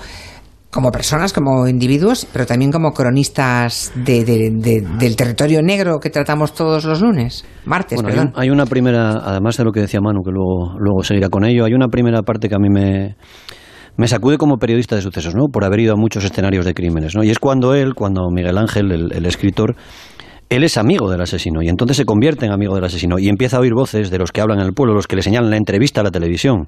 como 0.74 0.92
personas, 0.92 1.32
como 1.34 1.68
individuos, 1.68 2.28
pero 2.34 2.46
también 2.48 2.72
como 2.72 2.92
cronistas 2.92 3.94
del 3.96 5.16
territorio 5.16 5.62
negro 5.62 6.00
que 6.00 6.10
tratamos 6.10 6.54
todos 6.54 6.84
los 6.84 7.00
lunes, 7.00 7.46
martes, 7.66 8.02
perdón. 8.02 8.34
Hay, 8.36 8.50
una 8.50 8.66
primera, 8.66 9.12
además 9.24 9.56
de 9.56 9.66
lo 9.66 9.72
que 9.72 9.82
decía 9.82 10.02
Manu, 10.02 10.24
que 10.24 10.32
luego, 10.32 10.76
luego 10.80 11.04
seguirá 11.04 11.30
con 11.30 11.46
ello, 11.46 11.66
hay 11.66 11.74
una 11.74 11.90
primera 11.90 12.24
parte 12.24 12.50
que 12.50 12.56
a 12.56 12.58
mí 12.58 12.70
me, 12.70 13.16
me 13.98 14.08
sacude 14.08 14.38
como 14.38 14.58
periodista 14.58 14.96
de 14.96 15.04
sucesos, 15.04 15.36
¿no? 15.36 15.46
Por 15.52 15.64
haber 15.64 15.80
ido 15.80 15.94
a 15.94 15.96
muchos 15.96 16.24
escenarios 16.24 16.66
de 16.66 16.74
crímenes, 16.74 17.16
¿no? 17.16 17.24
Y 17.24 17.30
es 17.30 17.38
cuando 17.38 17.76
él, 17.76 17.94
cuando 17.94 18.30
Miguel 18.32 18.58
Ángel, 18.58 18.92
el, 18.92 19.26
escritor, 19.28 19.76
él 20.50 20.64
es 20.64 20.78
amigo 20.78 21.10
del 21.10 21.22
asesino 21.22 21.62
y 21.62 21.70
entonces 21.70 21.98
se 21.98 22.06
convierte 22.06 22.48
en 22.48 22.52
amigo 22.52 22.74
del 22.74 22.84
asesino 22.84 23.20
y 23.20 23.30
empieza 23.30 23.58
a 23.58 23.60
oír 23.60 23.74
voces 23.76 24.10
de 24.10 24.18
los 24.18 24.32
que 24.32 24.42
hablan 24.42 24.60
en 24.60 24.66
el 24.66 24.74
pueblo, 24.74 24.96
los 24.96 25.06
que 25.06 25.16
le 25.16 25.22
señalan 25.22 25.52
la 25.52 25.58
entrevista 25.58 26.02
a 26.02 26.04
la 26.04 26.12
televisión. 26.12 26.68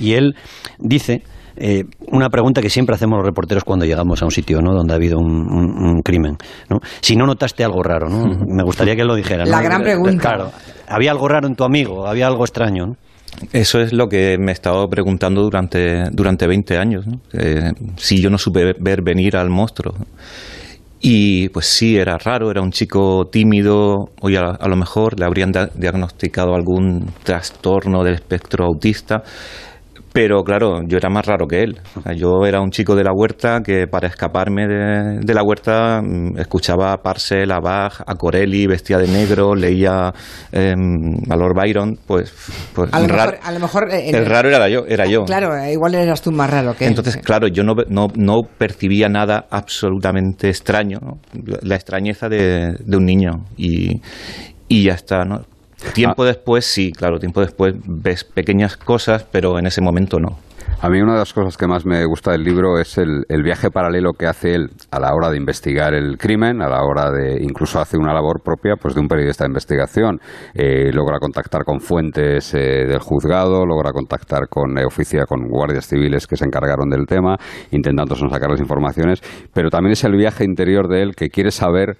Y 0.00 0.14
él 0.14 0.34
dice 0.78 1.22
eh, 1.56 1.84
una 2.12 2.28
pregunta 2.28 2.60
que 2.60 2.70
siempre 2.70 2.94
hacemos 2.94 3.18
los 3.18 3.26
reporteros 3.26 3.64
cuando 3.64 3.84
llegamos 3.84 4.22
a 4.22 4.24
un 4.24 4.30
sitio 4.30 4.60
¿no? 4.60 4.74
donde 4.74 4.92
ha 4.92 4.96
habido 4.96 5.18
un, 5.18 6.00
crimen. 6.04 6.36
¿no? 6.68 6.78
Si 7.00 7.16
no 7.16 7.26
notaste 7.26 7.64
algo 7.64 7.82
raro, 7.82 8.08
¿no? 8.08 8.26
me 8.46 8.62
gustaría 8.62 8.94
que 8.94 9.02
él 9.02 9.08
lo 9.08 9.14
dijera. 9.14 9.44
La 9.44 9.62
gran 9.62 9.82
pregunta. 9.82 10.20
Claro, 10.20 10.50
había 10.88 11.10
algo 11.10 11.28
raro 11.28 11.46
en 11.46 11.54
tu 11.54 11.64
amigo, 11.64 12.06
había 12.06 12.26
algo 12.26 12.44
extraño. 12.44 12.96
Eso 13.52 13.80
es 13.80 13.92
lo 13.92 14.08
que 14.08 14.36
me 14.38 14.52
he 14.52 14.54
estado 14.54 14.88
preguntando 14.88 15.42
durante, 15.42 16.04
durante 16.10 16.46
20 16.46 16.78
años. 16.78 17.04
si 17.96 18.20
yo 18.20 18.30
no 18.30 18.38
supe 18.38 18.74
ver 18.78 19.02
venir 19.02 19.36
al 19.36 19.50
monstruo. 19.50 19.94
Y 21.00 21.50
pues 21.50 21.66
sí, 21.66 21.96
era 21.96 22.16
raro, 22.18 22.50
era 22.50 22.62
un 22.62 22.70
chico 22.70 23.28
tímido, 23.30 24.10
hoy 24.20 24.36
a, 24.36 24.66
lo 24.66 24.76
mejor 24.76 25.18
le 25.18 25.26
habrían 25.26 25.52
diagnosticado 25.74 26.54
algún 26.54 27.12
trastorno 27.22 28.02
del 28.02 28.14
espectro 28.14 28.64
autista, 28.64 29.22
pero 30.16 30.42
claro, 30.44 30.80
yo 30.86 30.96
era 30.96 31.10
más 31.10 31.26
raro 31.26 31.46
que 31.46 31.62
él. 31.62 31.78
yo 32.16 32.46
era 32.46 32.62
un 32.62 32.70
chico 32.70 32.94
de 32.94 33.04
la 33.04 33.12
huerta 33.12 33.60
que 33.62 33.86
para 33.86 34.08
escaparme 34.08 34.66
de, 34.66 35.34
la 35.34 35.42
huerta 35.42 36.00
mm, 36.02 36.38
escuchaba 36.38 36.94
a 36.94 37.02
Parcel, 37.02 37.52
a 37.52 37.60
Bach, 37.60 38.00
a 38.06 38.14
Corelli, 38.14 38.66
vestía 38.66 38.96
de 38.96 39.08
negro, 39.08 39.54
leía 39.54 40.14
em, 40.52 41.18
a 41.28 41.36
Lord 41.36 41.54
Byron. 41.54 41.98
Pues, 42.06 42.32
pues 42.74 42.88
a, 42.94 43.00
lo 43.00 43.08
mejor, 43.08 43.38
a 43.42 43.52
lo 43.52 43.60
mejor, 43.60 43.90
eh, 43.92 44.08
el 44.08 44.24
raro 44.24 44.48
era 44.48 44.70
yo. 44.70 44.86
Era 44.88 45.04
yo. 45.04 45.24
Claro, 45.24 45.52
igual 45.70 45.94
eras 45.94 46.22
tú 46.22 46.32
más 46.32 46.48
raro 46.48 46.74
que 46.74 46.86
él. 46.86 46.92
Entonces, 46.92 47.18
claro, 47.18 47.48
yo 47.48 47.62
no, 47.62 47.74
no, 47.90 48.08
no 48.16 48.40
percibía 48.56 49.10
nada 49.10 49.46
absolutamente 49.50 50.48
extraño, 50.48 50.98
la 51.60 51.74
extrañeza 51.74 52.30
de, 52.30 52.74
de 52.78 52.96
un 52.96 53.04
niño. 53.04 53.44
Y, 53.58 54.00
y 54.66 54.84
ya 54.84 54.94
está, 54.94 55.26
¿no? 55.26 55.42
Tiempo 55.94 56.22
ah. 56.22 56.26
después, 56.26 56.64
sí, 56.64 56.92
claro, 56.92 57.18
tiempo 57.18 57.40
después 57.40 57.74
ves 57.86 58.24
pequeñas 58.24 58.76
cosas, 58.76 59.24
pero 59.30 59.58
en 59.58 59.66
ese 59.66 59.80
momento 59.80 60.18
no. 60.18 60.38
A 60.78 60.90
mí 60.90 61.00
una 61.00 61.14
de 61.14 61.20
las 61.20 61.32
cosas 61.32 61.56
que 61.56 61.66
más 61.66 61.86
me 61.86 62.04
gusta 62.04 62.32
del 62.32 62.44
libro 62.44 62.78
es 62.78 62.98
el, 62.98 63.24
viaje 63.42 63.70
paralelo 63.70 64.12
que 64.12 64.26
hace 64.26 64.54
él 64.54 64.68
a 64.90 65.00
la 65.00 65.14
hora 65.14 65.30
de 65.30 65.38
investigar 65.38 65.94
el 65.94 66.18
crimen, 66.18 66.60
a 66.60 66.68
la 66.68 66.82
hora 66.84 67.10
de 67.10 67.42
incluso 67.42 67.80
hace 67.80 67.96
una 67.96 68.12
labor 68.12 68.42
propia 68.44 68.74
pues 68.76 68.94
de 68.94 69.00
un 69.00 69.08
periodista 69.08 69.44
de 69.44 69.48
investigación. 69.48 70.20
Eh, 70.54 70.92
logra 70.92 71.18
contactar 71.18 71.64
con 71.64 71.80
fuentes 71.80 72.52
eh, 72.52 72.84
del 72.86 72.98
juzgado, 72.98 73.64
logra 73.64 73.92
contactar 73.92 74.48
con 74.50 74.76
eh, 74.76 74.84
oficia, 74.84 75.24
con 75.24 75.48
guardias 75.48 75.86
civiles 75.86 76.26
que 76.26 76.36
se 76.36 76.44
encargaron 76.44 76.90
del 76.90 77.06
tema, 77.06 77.36
intentando 77.70 78.14
sacar 78.14 78.50
las 78.50 78.60
informaciones, 78.60 79.22
pero 79.54 79.70
también 79.70 79.92
es 79.92 80.04
el 80.04 80.14
viaje 80.14 80.44
interior 80.44 80.88
de 80.88 81.02
él 81.02 81.16
que 81.16 81.30
quiere 81.30 81.52
saber 81.52 81.96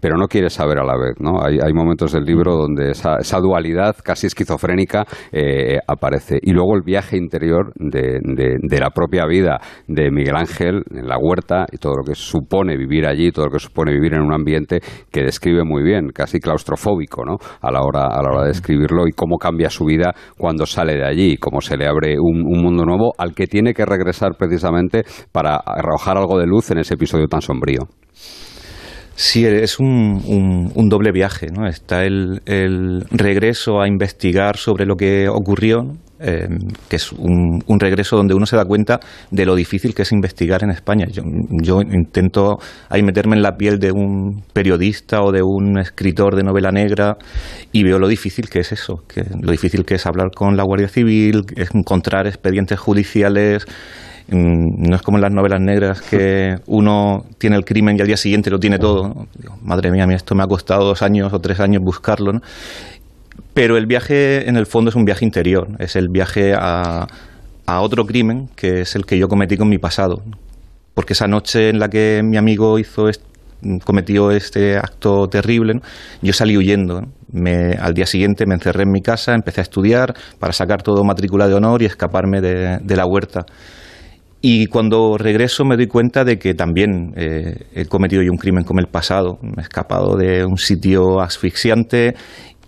pero 0.00 0.16
no 0.16 0.26
quiere 0.26 0.50
saber 0.50 0.78
a 0.78 0.84
la 0.84 0.96
vez. 0.96 1.14
¿no? 1.18 1.42
Hay, 1.42 1.58
hay 1.62 1.72
momentos 1.72 2.12
del 2.12 2.24
libro 2.24 2.56
donde 2.56 2.90
esa, 2.90 3.16
esa 3.16 3.38
dualidad 3.38 3.96
casi 4.02 4.26
esquizofrénica 4.26 5.04
eh, 5.32 5.78
aparece. 5.86 6.38
Y 6.42 6.52
luego 6.52 6.76
el 6.76 6.82
viaje 6.82 7.16
interior 7.16 7.72
de, 7.76 8.20
de, 8.22 8.56
de, 8.60 8.80
la 8.80 8.90
propia 8.90 9.26
vida 9.26 9.60
de 9.86 10.10
Miguel 10.10 10.36
Ángel 10.36 10.82
en 10.90 11.06
la 11.06 11.18
huerta 11.18 11.66
y 11.70 11.78
todo 11.78 11.94
lo 11.98 12.04
que 12.04 12.14
supone 12.14 12.76
vivir 12.76 13.06
allí, 13.06 13.30
todo 13.30 13.46
lo 13.46 13.52
que 13.52 13.58
supone 13.58 13.92
vivir 13.92 14.14
en 14.14 14.22
un 14.22 14.32
ambiente 14.32 14.80
que 15.10 15.22
describe 15.22 15.64
muy 15.64 15.82
bien, 15.82 16.08
casi 16.08 16.38
claustrofóbico 16.38 17.24
¿no? 17.24 17.36
a, 17.60 17.70
la 17.70 17.80
hora, 17.82 18.06
a 18.06 18.22
la 18.22 18.30
hora 18.30 18.44
de 18.44 18.52
escribirlo 18.52 19.06
y 19.06 19.12
cómo 19.12 19.36
cambia 19.36 19.68
su 19.70 19.84
vida 19.84 20.14
cuando 20.38 20.66
sale 20.66 20.94
de 20.94 21.06
allí, 21.06 21.36
cómo 21.36 21.60
se 21.60 21.76
le 21.76 21.86
abre 21.86 22.16
un, 22.18 22.46
un 22.46 22.62
mundo 22.62 22.84
nuevo 22.84 23.12
al 23.18 23.34
que 23.34 23.46
tiene 23.46 23.74
que 23.74 23.84
regresar 23.84 24.36
precisamente 24.38 25.02
para 25.32 25.56
arrojar 25.56 26.16
algo 26.16 26.38
de 26.38 26.46
luz 26.46 26.70
en 26.70 26.78
ese 26.78 26.94
episodio 26.94 27.26
tan 27.26 27.42
sombrío. 27.42 27.80
Sí, 29.22 29.44
es 29.44 29.78
un, 29.78 30.22
un, 30.26 30.72
un 30.74 30.88
doble 30.88 31.12
viaje. 31.12 31.48
¿no? 31.52 31.68
Está 31.68 32.04
el, 32.04 32.40
el, 32.46 33.04
regreso 33.10 33.82
a 33.82 33.86
investigar 33.86 34.56
sobre 34.56 34.86
lo 34.86 34.96
que 34.96 35.28
ocurrió, 35.28 35.82
eh, 36.20 36.48
que 36.88 36.96
es 36.96 37.12
un, 37.12 37.62
un, 37.66 37.80
regreso 37.80 38.16
donde 38.16 38.32
uno 38.32 38.46
se 38.46 38.56
da 38.56 38.64
cuenta 38.64 38.98
de 39.30 39.44
lo 39.44 39.54
difícil 39.54 39.94
que 39.94 40.02
es 40.02 40.12
investigar 40.12 40.64
en 40.64 40.70
España. 40.70 41.04
Yo, 41.12 41.22
yo, 41.50 41.82
intento 41.82 42.60
ahí 42.88 43.02
meterme 43.02 43.36
en 43.36 43.42
la 43.42 43.58
piel 43.58 43.78
de 43.78 43.92
un 43.92 44.42
periodista 44.54 45.20
o 45.22 45.32
de 45.32 45.42
un 45.42 45.78
escritor 45.78 46.34
de 46.34 46.42
novela 46.42 46.72
negra 46.72 47.18
y 47.72 47.82
veo 47.84 47.98
lo 47.98 48.08
difícil 48.08 48.48
que 48.48 48.60
es 48.60 48.72
eso, 48.72 49.04
que 49.06 49.22
lo 49.38 49.52
difícil 49.52 49.84
que 49.84 49.96
es 49.96 50.06
hablar 50.06 50.30
con 50.34 50.56
la 50.56 50.62
Guardia 50.62 50.88
Civil, 50.88 51.42
encontrar 51.56 52.26
expedientes 52.26 52.80
judiciales 52.80 53.66
no 54.30 54.96
es 54.96 55.02
como 55.02 55.18
en 55.18 55.22
las 55.22 55.32
novelas 55.32 55.60
negras 55.60 56.00
que 56.02 56.56
uno 56.66 57.24
tiene 57.38 57.56
el 57.56 57.64
crimen 57.64 57.96
y 57.96 58.00
al 58.00 58.06
día 58.06 58.16
siguiente 58.16 58.50
lo 58.50 58.58
tiene 58.58 58.78
todo. 58.78 59.08
¿no? 59.08 59.26
Digo, 59.36 59.56
madre 59.62 59.90
mía, 59.90 60.06
esto 60.14 60.34
me 60.34 60.42
ha 60.42 60.46
costado 60.46 60.84
dos 60.84 61.02
años 61.02 61.32
o 61.32 61.38
tres 61.38 61.60
años 61.60 61.82
buscarlo. 61.82 62.32
¿no? 62.32 62.40
Pero 63.54 63.76
el 63.76 63.86
viaje, 63.86 64.48
en 64.48 64.56
el 64.56 64.66
fondo, 64.66 64.90
es 64.90 64.96
un 64.96 65.04
viaje 65.04 65.24
interior. 65.24 65.68
Es 65.78 65.96
el 65.96 66.08
viaje 66.08 66.54
a, 66.54 67.06
a 67.66 67.80
otro 67.80 68.04
crimen 68.04 68.48
que 68.56 68.82
es 68.82 68.94
el 68.94 69.04
que 69.04 69.18
yo 69.18 69.28
cometí 69.28 69.56
con 69.56 69.68
mi 69.68 69.78
pasado. 69.78 70.22
Porque 70.94 71.12
esa 71.12 71.26
noche 71.26 71.68
en 71.70 71.78
la 71.78 71.88
que 71.88 72.22
mi 72.22 72.36
amigo 72.36 72.78
hizo 72.78 73.08
este, 73.08 73.24
cometió 73.84 74.30
este 74.30 74.76
acto 74.76 75.28
terrible, 75.28 75.74
¿no? 75.74 75.80
yo 76.22 76.32
salí 76.32 76.56
huyendo. 76.56 77.00
¿no? 77.00 77.08
Me, 77.32 77.72
al 77.74 77.94
día 77.94 78.06
siguiente 78.06 78.46
me 78.46 78.54
encerré 78.54 78.82
en 78.84 78.90
mi 78.90 79.02
casa, 79.02 79.34
empecé 79.34 79.60
a 79.60 79.62
estudiar 79.62 80.14
para 80.38 80.52
sacar 80.52 80.82
todo 80.82 81.04
matrícula 81.04 81.46
de 81.46 81.54
honor 81.54 81.82
y 81.82 81.86
escaparme 81.86 82.40
de, 82.40 82.78
de 82.82 82.96
la 82.96 83.06
huerta. 83.06 83.46
Y 84.42 84.66
cuando 84.68 85.18
regreso 85.18 85.66
me 85.66 85.76
doy 85.76 85.86
cuenta 85.86 86.24
de 86.24 86.38
que 86.38 86.54
también 86.54 87.12
eh, 87.14 87.66
he 87.74 87.84
cometido 87.84 88.22
yo 88.22 88.32
un 88.32 88.38
crimen 88.38 88.64
como 88.64 88.80
el 88.80 88.86
pasado. 88.86 89.38
Me 89.42 89.58
he 89.58 89.62
escapado 89.62 90.16
de 90.16 90.46
un 90.46 90.56
sitio 90.56 91.20
asfixiante 91.20 92.14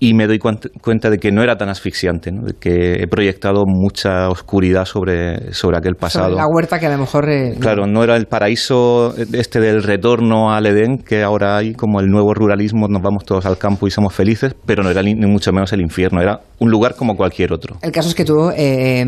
y 0.03 0.15
me 0.15 0.27
doy 0.27 0.41
cuenta 0.41 1.11
de 1.11 1.19
que 1.19 1.31
no 1.31 1.45
era 1.45 1.57
tan 1.57 1.69
asfixiante, 1.69 2.33
¿no? 2.33 2.43
de 2.43 2.55
que 2.55 2.95
he 2.95 3.07
proyectado 3.07 3.63
mucha 3.67 4.31
oscuridad 4.31 4.85
sobre, 4.85 5.55
sobre 5.55 5.79
aquel 5.79 5.95
pasado. 5.95 6.31
Sobre 6.31 6.39
la 6.39 6.49
huerta 6.49 6.81
que 6.81 6.87
a 6.87 6.91
lo 6.91 6.99
mejor... 6.99 7.31
Eh, 7.31 7.55
claro, 7.61 7.87
no 7.87 8.03
era 8.03 8.17
el 8.17 8.27
paraíso 8.27 9.15
este 9.17 9.61
del 9.61 9.85
retorno 9.85 10.53
al 10.53 10.67
Edén, 10.67 10.99
que 10.99 11.23
ahora 11.23 11.57
hay 11.57 11.75
como 11.75 12.01
el 12.01 12.09
nuevo 12.09 12.35
ruralismo, 12.35 12.89
nos 12.89 13.01
vamos 13.01 13.25
todos 13.25 13.47
al 13.47 13.59
campo 13.59 13.87
y 13.87 13.93
somos 13.93 14.13
felices, 14.13 14.57
pero 14.67 14.83
no 14.83 14.91
era 14.91 15.05
ni, 15.05 15.15
mucho 15.15 15.53
menos 15.53 15.73
el 15.73 15.81
infierno, 15.81 16.21
era 16.21 16.41
un 16.59 16.69
lugar 16.69 16.97
como 16.97 17.15
cualquier 17.15 17.53
otro. 17.53 17.77
El 17.81 17.93
caso 17.93 18.09
es 18.09 18.17
que 18.17 18.25
tú 18.25 18.51
eh, 18.57 19.07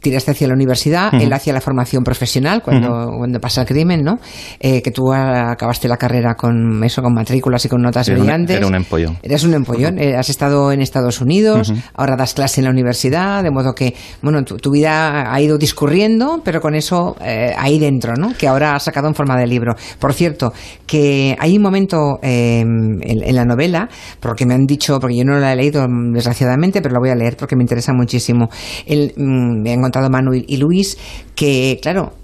tiraste 0.00 0.32
hacia 0.32 0.48
la 0.48 0.54
universidad, 0.54 1.14
uh 1.14 1.16
-huh. 1.16 1.22
él 1.22 1.32
hacia 1.32 1.54
la 1.54 1.62
formación 1.62 2.04
profesional 2.04 2.60
cuando, 2.60 2.88
uh 2.88 2.92
-huh. 2.92 3.18
cuando 3.20 3.40
pasa 3.40 3.62
el 3.62 3.66
crimen, 3.66 4.02
¿no? 4.02 4.18
Eh, 4.60 4.82
que 4.82 4.90
tú 4.90 5.14
acabaste 5.14 5.88
la 5.88 5.96
carrera 5.96 6.34
con 6.34 6.84
eso, 6.84 7.00
con 7.00 7.14
matrículas 7.14 7.64
y 7.64 7.70
con 7.70 7.80
notas 7.80 8.06
era 8.06 8.18
brillantes. 8.18 8.56
Un, 8.56 8.58
era 8.58 8.66
un 8.66 8.74
empollón. 8.74 9.16
Eres 9.22 9.42
un 9.42 9.54
empollón. 9.54 9.94
Uh 9.94 10.00
-huh. 10.00 10.25
Has 10.26 10.30
estado 10.30 10.72
en 10.72 10.82
Estados 10.82 11.20
Unidos, 11.20 11.72
ahora 11.94 12.16
das 12.16 12.34
clase 12.34 12.60
en 12.60 12.64
la 12.64 12.72
universidad, 12.72 13.44
de 13.44 13.52
modo 13.52 13.76
que, 13.76 13.94
bueno, 14.22 14.42
tu, 14.42 14.56
tu 14.56 14.72
vida 14.72 15.32
ha 15.32 15.40
ido 15.40 15.56
discurriendo, 15.56 16.40
pero 16.42 16.60
con 16.60 16.74
eso 16.74 17.14
eh, 17.20 17.54
ahí 17.56 17.78
dentro, 17.78 18.14
¿no? 18.16 18.32
Que 18.36 18.48
ahora 18.48 18.74
has 18.74 18.82
sacado 18.82 19.06
en 19.06 19.14
forma 19.14 19.38
de 19.38 19.46
libro. 19.46 19.76
Por 20.00 20.12
cierto, 20.14 20.52
que 20.84 21.36
hay 21.38 21.56
un 21.56 21.62
momento 21.62 22.18
en, 22.22 22.98
en 23.04 23.34
la 23.36 23.44
novela, 23.44 23.88
porque 24.18 24.46
me 24.46 24.54
han 24.54 24.66
dicho, 24.66 24.98
porque 24.98 25.16
yo 25.16 25.24
no 25.24 25.38
la 25.38 25.52
he 25.52 25.56
leído 25.56 25.86
desgraciadamente, 26.12 26.82
pero 26.82 26.94
la 26.94 26.98
voy 26.98 27.10
a 27.10 27.14
leer 27.14 27.36
porque 27.36 27.54
me 27.54 27.62
interesa 27.62 27.92
muchísimo. 27.92 28.48
El, 28.84 29.12
mm, 29.16 29.62
me 29.62 29.74
han 29.74 29.80
contado 29.80 30.10
Manu 30.10 30.32
y 30.34 30.56
Luis 30.56 30.98
que, 31.36 31.78
claro, 31.80 32.14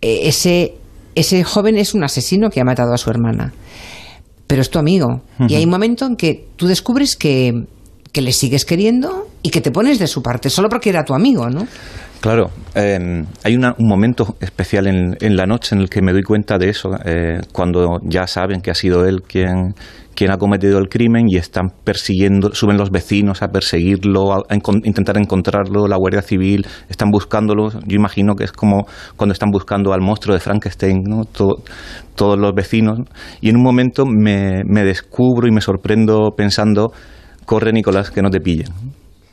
e, 0.00 0.26
ese, 0.26 0.74
ese 1.14 1.44
joven 1.44 1.78
es 1.78 1.94
un 1.94 2.02
asesino 2.02 2.50
que 2.50 2.60
ha 2.60 2.64
matado 2.64 2.92
a 2.92 2.98
su 2.98 3.10
hermana, 3.10 3.52
pero 4.52 4.60
es 4.60 4.68
tu 4.68 4.78
amigo. 4.78 5.22
Uh 5.38 5.44
-huh. 5.44 5.50
Y 5.50 5.54
hay 5.54 5.64
un 5.64 5.70
momento 5.70 6.04
en 6.04 6.14
que 6.14 6.48
tú 6.56 6.66
descubres 6.66 7.16
que, 7.16 7.64
que 8.12 8.20
le 8.20 8.32
sigues 8.34 8.66
queriendo 8.66 9.28
y 9.42 9.48
que 9.48 9.62
te 9.62 9.70
pones 9.70 9.98
de 9.98 10.06
su 10.06 10.22
parte, 10.22 10.50
solo 10.50 10.68
porque 10.68 10.90
era 10.90 11.06
tu 11.06 11.14
amigo, 11.14 11.48
¿no? 11.48 11.66
Claro, 12.20 12.50
eh, 12.74 13.24
hay 13.44 13.56
una, 13.56 13.74
un 13.78 13.88
momento 13.88 14.36
especial 14.40 14.88
en, 14.88 15.16
en, 15.22 15.36
la 15.38 15.46
noche 15.46 15.74
en 15.74 15.80
el 15.80 15.88
que 15.88 16.02
me 16.02 16.12
doy 16.12 16.22
cuenta 16.22 16.58
de 16.58 16.68
eso, 16.68 16.90
eh, 17.02 17.40
cuando 17.50 17.98
ya 18.02 18.26
saben 18.26 18.60
que 18.60 18.70
ha 18.70 18.74
sido 18.74 19.06
él 19.06 19.22
quien, 19.22 19.74
quien 20.14 20.30
ha 20.30 20.36
cometido 20.36 20.78
el 20.78 20.88
crimen 20.88 21.26
y 21.28 21.36
están 21.36 21.70
persiguiendo, 21.84 22.54
suben 22.54 22.76
los 22.76 22.90
vecinos 22.90 23.42
a 23.42 23.48
perseguirlo, 23.48 24.32
a, 24.32 24.36
a 24.48 24.54
intentar 24.84 25.16
encontrarlo, 25.18 25.86
la 25.86 25.96
Guardia 25.96 26.22
Civil, 26.22 26.66
están 26.88 27.10
buscándolo. 27.10 27.70
Yo 27.70 27.96
imagino 27.96 28.34
que 28.34 28.44
es 28.44 28.52
como 28.52 28.86
cuando 29.16 29.32
están 29.32 29.50
buscando 29.50 29.92
al 29.92 30.00
monstruo 30.00 30.34
de 30.34 30.40
Frankenstein, 30.40 31.02
¿no? 31.04 31.24
Todo, 31.24 31.62
todos 32.14 32.38
los 32.38 32.52
vecinos. 32.54 33.00
Y 33.40 33.48
en 33.48 33.56
un 33.56 33.62
momento 33.62 34.04
me, 34.06 34.62
me 34.64 34.84
descubro 34.84 35.48
y 35.48 35.50
me 35.50 35.60
sorprendo 35.60 36.30
pensando, 36.36 36.92
corre 37.44 37.72
Nicolás, 37.72 38.10
que 38.10 38.22
no 38.22 38.30
te 38.30 38.40
pillen. 38.40 38.68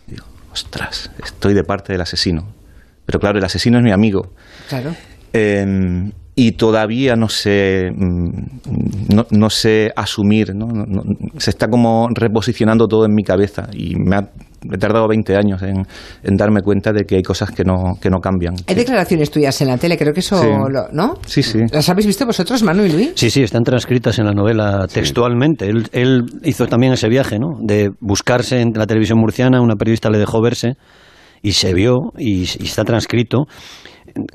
Digo, 0.08 0.26
ostras, 0.52 1.12
estoy 1.24 1.54
de 1.54 1.64
parte 1.64 1.94
del 1.94 2.02
asesino 2.02 2.60
pero 3.10 3.18
claro, 3.18 3.40
el 3.40 3.44
asesino 3.44 3.80
es 3.80 3.84
mi 3.84 3.92
amigo. 3.92 4.34
Claro. 4.68 4.92
Eh, 5.34 5.66
y 6.42 6.54
todavía 6.54 7.18
no 7.18 7.28
sé, 7.28 7.92
mm, 7.94 9.14
no, 9.14 9.26
no 9.30 9.50
sé 9.50 9.92
asumir, 9.94 10.56
¿no? 10.56 10.68
No, 10.68 11.02
se 11.38 11.50
está 11.50 11.68
como 11.68 12.08
reposicionando 12.16 12.88
todo 12.88 13.06
en 13.06 13.14
mi 13.14 13.24
cabeza 13.24 13.68
y 13.74 13.96
me 13.98 14.16
ha 14.16 14.30
he 14.72 14.78
tardado 14.78 15.08
20 15.08 15.36
años 15.36 15.62
en, 15.64 15.86
en, 16.24 16.36
darme 16.38 16.62
cuenta 16.62 16.94
de 16.94 17.04
que 17.04 17.18
hay 17.18 17.24
cosas 17.24 17.52
que 17.52 17.64
no, 17.64 17.96
que 18.02 18.10
no 18.10 18.20
cambian. 18.20 18.56
Hay 18.68 18.76
declaraciones 18.76 19.32
tuyas 19.32 19.60
en 19.62 19.68
la 19.68 19.78
tele, 19.78 19.98
creo 19.98 20.14
que 20.14 20.20
eso, 20.22 20.42
sí. 20.42 20.48
lo, 20.48 20.88
¿no? 20.94 21.16
Sí, 21.26 21.44
sí. 21.44 21.60
¿Las 21.72 21.90
habéis 21.90 22.08
visto 22.08 22.26
vosotros, 22.26 22.64
Manu 22.64 22.86
y 22.86 22.92
Luis? 22.92 23.12
Sí, 23.16 23.30
sí, 23.30 23.44
están 23.44 23.64
transcritas 23.64 24.18
en 24.20 24.26
la 24.26 24.34
novela 24.34 24.86
textualmente. 24.88 25.66
Sí. 25.66 25.72
Él, 25.72 25.90
él 25.92 26.24
hizo 26.44 26.68
también 26.68 26.94
ese 26.94 27.10
viaje, 27.10 27.38
¿no? 27.38 27.58
De 27.62 27.90
buscarse 28.00 28.62
en 28.62 28.72
la 28.76 28.86
televisión 28.86 29.20
murciana, 29.20 29.62
una 29.62 29.76
periodista 29.76 30.10
le 30.10 30.18
dejó 30.18 30.42
verse 30.42 30.74
y 31.42 31.54
se 31.54 31.74
vio 31.74 32.12
y, 32.18 32.42
y 32.42 32.66
está 32.66 32.84
transcrito. 32.84 33.46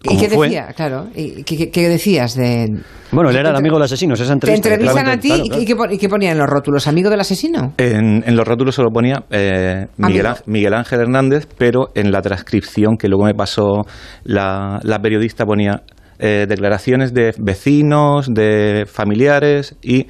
¿Y 0.03 0.17
qué 0.19 0.29
fue. 0.29 0.47
decía? 0.47 0.69
Claro, 0.75 1.09
¿Y 1.15 1.43
qué, 1.45 1.71
qué, 1.71 1.89
decías 1.89 2.35
de...? 2.35 2.69
Bueno, 3.11 3.31
él 3.31 3.37
era 3.37 3.51
el 3.51 3.57
amigo 3.57 3.77
del 3.77 3.85
asesino, 3.85 4.15
esa 4.15 4.33
entrevista. 4.33 4.69
¿Te 4.69 4.75
entrevistan 4.75 5.09
a 5.09 5.21
ti 5.21 5.29
claro, 5.29 5.45
claro. 5.45 5.63
¿Y, 5.63 5.67
qué, 5.67 5.95
¿y 5.95 5.99
qué 5.99 6.09
ponían 6.09 6.33
en 6.33 6.39
los 6.39 6.49
rótulos? 6.49 6.89
¿Amigo 6.89 7.11
del 7.11 7.21
asesino? 7.21 7.75
En, 7.79 8.25
en 8.27 8.37
los 8.37 8.47
rótulos 8.47 8.75
solo 8.75 8.91
ponía 8.91 9.25
eh, 9.31 9.87
Miguel, 9.99 10.27
Miguel, 10.47 10.75
Ángel 10.75 11.01
Hernández, 11.01 11.47
pero 11.57 11.91
en 11.95 12.11
la 12.11 12.23
transcripción 12.23 12.97
que 12.97 13.09
luego 13.09 13.25
me 13.25 13.35
pasó 13.35 13.87
la, 14.25 14.81
la 14.83 14.99
periodista 14.99 15.45
ponía 15.45 15.83
eh, 16.19 16.47
declaraciones 16.49 17.13
de 17.13 17.33
vecinos, 17.39 18.33
de 18.33 18.85
familiares 18.87 19.77
y 19.83 20.07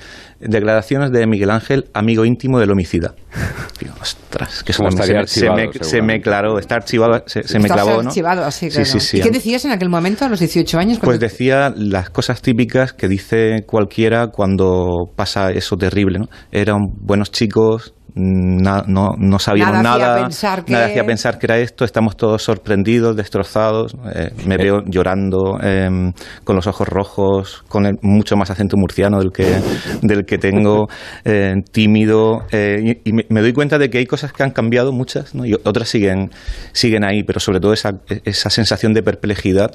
declaraciones 0.49 1.11
de 1.11 1.27
Miguel 1.27 1.51
Ángel, 1.51 1.87
amigo 1.93 2.25
íntimo 2.25 2.59
del 2.59 2.71
homicida. 2.71 3.15
Digo, 3.81 3.95
ostras, 4.01 4.63
que 4.63 4.73
eso 4.73 4.89
se, 4.91 4.97
me, 4.97 5.27
se, 5.27 5.51
me, 5.51 5.73
se, 5.73 6.03
me, 6.03 6.21
claró, 6.21 6.59
está 6.59 6.77
archivado, 6.77 7.23
se, 7.27 7.43
se 7.43 7.59
me 7.59 7.69
clavó, 7.69 8.03
¿no? 8.03 8.09
archivado, 8.09 8.45
así, 8.45 8.69
claro. 8.69 8.85
sí, 8.85 9.01
sí, 9.01 9.07
sí. 9.07 9.19
¿Y 9.19 9.21
qué 9.21 9.31
decías 9.31 9.65
en 9.65 9.73
aquel 9.73 9.89
momento, 9.89 10.25
a 10.25 10.29
los 10.29 10.39
18 10.41 10.79
años? 10.79 10.99
Pues 11.03 11.21
decía 11.21 11.73
las 11.77 12.11
cosas 12.11 12.43
típicas 12.43 12.93
que 12.93 13.09
dice 13.09 13.65
cualquiera 13.67 14.29
cuando 14.29 15.11
pasa 15.17 15.51
eso 15.51 15.77
terrible, 15.77 16.19
¿no? 16.19 16.29
Eran 16.53 16.79
buenos 17.01 17.31
chicos, 17.31 17.95
Na, 18.17 18.85
no, 18.87 19.17
no, 19.19 19.41
sabíamos 19.41 19.83
nada, 19.83 19.99
nada, 19.99 20.27
hacía, 20.27 20.95
que... 20.95 21.03
pensar 21.03 21.37
que 21.37 21.47
era 21.47 21.59
esto, 21.59 21.85
estamos 21.85 22.17
todos 22.17 22.45
sorprendidos, 22.45 23.17
destrozados, 23.17 23.97
eh, 24.15 24.31
me 24.47 24.57
veo 24.57 24.85
llorando, 24.87 25.59
eh, 25.61 26.13
con 26.45 26.55
los 26.55 26.69
ojos 26.69 26.87
rojos, 26.87 27.65
con 27.67 27.87
el, 27.87 27.99
mucho 28.03 28.37
más 28.37 28.51
acento 28.53 28.77
murciano 28.77 29.19
del 29.19 29.33
que, 29.33 29.61
del 30.03 30.25
que 30.27 30.34
tengo, 30.39 30.89
eh, 31.25 31.55
tímido, 31.73 32.47
y, 32.53 33.09
y 33.09 33.13
me, 33.13 33.27
me, 33.29 33.41
doy 33.41 33.53
cuenta 33.53 33.79
de 33.79 33.91
que 33.91 33.99
hay 33.99 34.07
cosas 34.07 34.33
que 34.33 34.43
han 34.43 34.51
cambiado, 34.51 34.93
muchas, 34.93 35.35
¿no? 35.35 35.45
y 35.45 35.55
otras 35.55 35.89
siguen, 35.89 36.31
siguen 36.73 37.05
ahí, 37.05 37.23
pero 37.23 37.41
sobre 37.41 37.61
todo 37.61 37.73
esa, 37.73 38.01
esa 38.25 38.51
sensación 38.51 38.93
de 38.95 39.03
perplejidad 39.03 39.73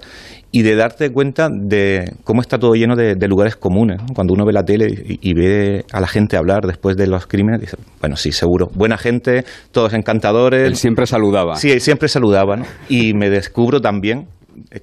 y 0.51 0.63
de 0.63 0.75
darte 0.75 1.11
cuenta 1.11 1.49
de 1.51 2.13
cómo 2.23 2.41
está 2.41 2.57
todo 2.57 2.73
lleno 2.73 2.95
de, 2.95 3.15
de 3.15 3.27
lugares 3.27 3.55
comunes. 3.55 4.01
¿no? 4.01 4.13
Cuando 4.13 4.33
uno 4.33 4.45
ve 4.45 4.53
la 4.53 4.63
tele 4.63 4.87
y, 4.87 5.19
y, 5.29 5.33
ve 5.33 5.85
a 5.91 6.01
la 6.01 6.07
gente 6.07 6.37
hablar 6.37 6.65
después 6.65 6.97
de 6.97 7.07
los 7.07 7.27
crímenes, 7.27 7.61
dice, 7.61 7.77
bueno, 7.99 8.15
sí, 8.15 8.31
seguro, 8.31 8.69
buena 8.73 8.97
gente, 8.97 9.45
todos 9.71 9.93
encantadores. 9.93 10.65
Él 10.65 10.75
siempre 10.75 11.05
saludaba. 11.05 11.55
Sí, 11.55 11.71
él 11.71 11.81
siempre 11.81 12.07
saludaba, 12.07 12.55
¿no? 12.57 12.65
Y 12.87 13.13
me 13.13 13.29
descubro 13.29 13.79
también 13.81 14.27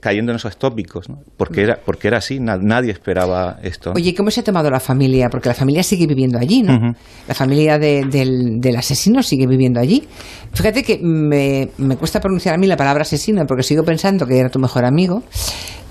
cayendo 0.00 0.33
en 0.33 0.37
esos 0.37 0.56
tópicos, 0.56 1.09
¿no? 1.09 1.18
porque, 1.37 1.62
era, 1.62 1.78
porque 1.85 2.09
era 2.09 2.18
así, 2.18 2.38
nadie 2.40 2.90
esperaba 2.90 3.59
esto. 3.62 3.92
Oye, 3.95 4.14
¿cómo 4.14 4.30
se 4.30 4.40
ha 4.40 4.45
tomado 4.45 4.71
la 4.71 4.80
familia? 4.80 5.28
Porque 5.30 5.49
la 5.49 5.54
familia 5.54 5.83
sigue 5.83 6.06
viviendo 6.06 6.38
allí, 6.38 6.62
¿no? 6.62 6.95
La 7.28 7.35
familia 7.35 7.78
del, 7.78 8.11
del, 8.61 8.76
asesino 8.76 9.23
sigue 9.23 9.47
viviendo 9.47 9.80
allí. 9.80 10.06
Fíjate 10.52 10.83
que 10.83 10.99
me, 11.02 11.71
me, 11.78 11.97
cuesta 11.97 12.21
pronunciar 12.21 12.54
a 12.54 12.59
mí 12.59 12.66
la 12.66 12.76
palabra 12.76 13.02
asesino 13.02 13.45
porque 13.47 13.62
sigo 13.62 13.83
pensando 13.83 14.26
que 14.26 14.38
era 14.38 14.49
tu 14.49 14.59
mejor 14.59 14.85
amigo. 14.85 15.23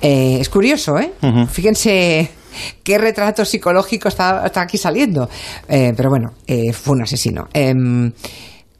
Eh, 0.01 0.37
es 0.39 0.49
curioso, 0.49 0.99
¿eh? 0.99 1.11
Fíjense 1.49 2.29
qué 2.83 2.97
retrato 2.97 3.43
psicológico 3.45 4.07
está, 4.07 4.45
está 4.45 4.61
aquí 4.61 4.77
saliendo. 4.77 5.29
Eh, 5.67 5.93
pero 5.95 6.09
bueno, 6.09 6.33
eh, 6.47 6.73
fue 6.73 6.95
un 6.95 7.03
asesino. 7.03 7.47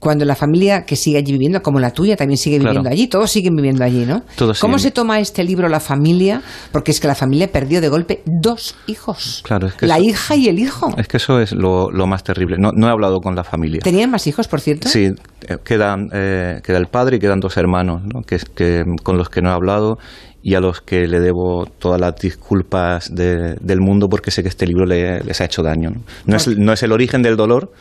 Cuando 0.06 0.24
la 0.24 0.36
familia 0.36 0.86
que 0.86 0.96
sigue 0.96 1.18
allí 1.18 1.32
viviendo, 1.32 1.64
como 1.64 1.80
la 1.80 1.90
tuya, 1.90 2.16
también 2.16 2.38
sigue 2.38 2.60
viviendo 2.60 2.88
allí, 2.88 3.08
todos 3.08 3.32
siguen 3.32 3.56
viviendo 3.56 3.84
allí, 3.84 4.06
¿no? 4.06 4.22
¿Cómo 4.62 4.78
se 4.78 4.92
toma 4.92 5.20
este 5.20 5.44
libro 5.44 5.68
la 5.68 5.80
familia? 5.80 6.44
Porque 6.72 6.92
es 6.92 7.00
que 7.00 7.08
la 7.08 7.16
familia 7.16 7.52
perdió 7.52 7.82
de 7.82 7.90
golpe 7.90 8.22
dos 8.24 8.76
hijos. 8.86 9.42
Claro, 9.44 9.66
es 9.66 9.74
que 9.74 9.88
la 9.88 10.00
hija 10.00 10.36
y 10.36 10.48
el 10.48 10.60
hijo. 10.60 10.94
Es 10.96 11.08
que 11.08 11.18
eso 11.18 11.40
es 11.40 11.54
lo, 11.54 11.90
más 12.06 12.24
terrible. 12.24 12.58
No, 12.60 12.88
he 12.88 12.92
hablado 12.92 13.20
con 13.20 13.36
la 13.36 13.44
familia. 13.44 13.80
¿Tenían 13.84 14.12
más 14.12 14.28
hijos, 14.28 14.48
por 14.48 14.62
cierto? 14.62 14.90
Sí, 14.90 15.10
eh, 15.48 15.58
quedan, 15.66 16.10
eh, 16.14 16.62
queda 16.64 16.78
el 16.78 16.86
padre 16.86 17.18
y 17.18 17.20
quedan 17.20 17.40
dos 17.40 17.58
hermanos, 17.58 18.04
¿no? 18.04 18.22
que, 18.22 18.38
que, 18.54 18.84
con 19.02 19.18
los 19.18 19.30
que 19.30 19.42
no 19.42 19.50
he 19.50 19.54
hablado 19.54 19.98
y 20.46 20.54
a 20.54 20.60
los 20.60 20.82
que 20.82 21.08
le 21.08 21.20
debo 21.20 21.66
todas 21.80 22.00
las 22.00 22.16
disculpas 22.18 23.10
del 23.16 23.82
mundo 23.82 24.08
porque 24.08 24.30
sé 24.30 24.44
que 24.44 24.50
este 24.50 24.68
libro 24.68 24.86
les 24.86 25.42
ha 25.42 25.46
hecho 25.46 25.64
daño. 25.64 25.90
No, 26.28 26.36
es, 26.36 26.48
no 26.48 26.72
es 26.72 26.84
el 26.84 26.92
origen 26.92 27.24
del 27.24 27.36
dolor, 27.36 27.72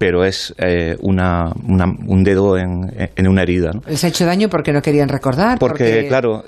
pero 0.00 0.24
es 0.24 0.54
eh, 0.56 0.96
una, 1.02 1.52
un 1.68 2.24
dedo 2.24 2.56
en, 2.56 2.90
en, 3.16 3.28
una 3.28 3.42
herida. 3.42 3.72
¿no? 3.74 3.82
¿Les 3.86 4.02
ha 4.02 4.08
hecho 4.08 4.24
daño 4.24 4.48
porque 4.48 4.72
no 4.72 4.80
querían 4.80 5.10
recordar? 5.10 5.58
Porque, 5.58 6.06
claro, 6.08 6.42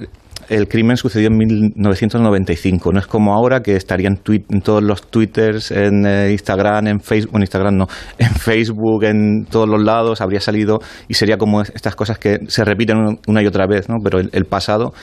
el 0.48 0.68
crimen 0.68 0.96
sucedió 0.96 1.28
en 1.28 1.36
1995. 1.36 2.92
No 2.92 2.98
es 2.98 3.06
como 3.06 3.34
ahora 3.34 3.60
que 3.60 3.76
estarían 3.76 4.18
en 4.26 4.62
todos 4.62 4.82
los 4.82 5.06
twitters, 5.06 5.70
en 5.70 6.06
eh, 6.06 6.30
Instagram, 6.32 6.86
en 6.86 7.00
Facebook, 7.00 7.36
en 7.36 7.42
Instagram 7.42 7.76
no, 7.76 7.88
en 8.16 8.30
Facebook, 8.30 9.04
en 9.04 9.44
todos 9.44 9.68
los 9.68 9.82
lados, 9.82 10.22
habría 10.22 10.40
salido 10.40 10.78
y 11.06 11.12
sería 11.12 11.36
como 11.36 11.60
estas 11.60 11.94
cosas 11.94 12.18
que 12.18 12.38
se 12.48 12.64
repiten 12.64 13.18
una 13.26 13.42
y 13.42 13.46
otra 13.46 13.66
vez, 13.66 13.86
¿no? 13.86 13.96
Pero 14.02 14.18
el, 14.18 14.44
pasado... 14.46 14.94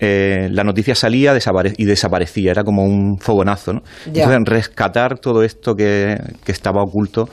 Eh, 0.00 0.48
la 0.50 0.64
noticia 0.64 0.94
salía 0.94 1.32
y 1.76 1.84
desaparecía, 1.84 2.50
era 2.50 2.64
como 2.64 2.82
un 2.82 3.18
fogonazo. 3.18 3.74
¿no? 3.74 3.82
Entonces, 4.06 4.38
rescatar 4.46 5.18
todo 5.18 5.44
esto 5.44 5.74
que, 5.76 6.18
que 6.44 6.52
estaba 6.52 6.82
oculto 6.82 7.28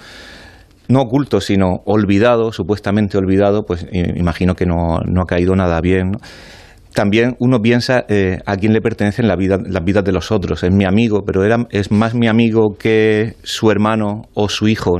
no 0.92 1.02
oculto, 1.02 1.40
sino 1.40 1.82
olvidado, 1.86 2.52
supuestamente 2.52 3.18
olvidado, 3.18 3.64
pues 3.64 3.86
imagino 3.92 4.56
que 4.56 4.66
no, 4.66 5.00
no 5.06 5.22
ha 5.22 5.26
caído 5.26 5.56
nada 5.56 5.80
bien. 5.82 6.12
También 6.94 7.38
uno 7.40 7.60
piensa 7.62 8.04
eh, 8.10 8.40
a 8.46 8.58
quién 8.58 8.74
le 8.74 8.82
pertenecen 8.82 9.26
la 9.26 9.38
vida, 9.38 9.58
las 9.66 9.84
vidas 9.84 10.04
de 10.04 10.12
los 10.12 10.30
otros. 10.30 10.62
Es 10.64 10.74
mi 10.74 10.84
amigo, 10.84 11.22
pero 11.26 11.46
era, 11.46 11.66
es 11.70 11.90
más 11.90 12.14
mi 12.14 12.28
amigo 12.28 12.76
que 12.78 13.36
su 13.44 13.72
hermano 13.72 14.24
o 14.34 14.50
su 14.50 14.68
hijo. 14.68 14.98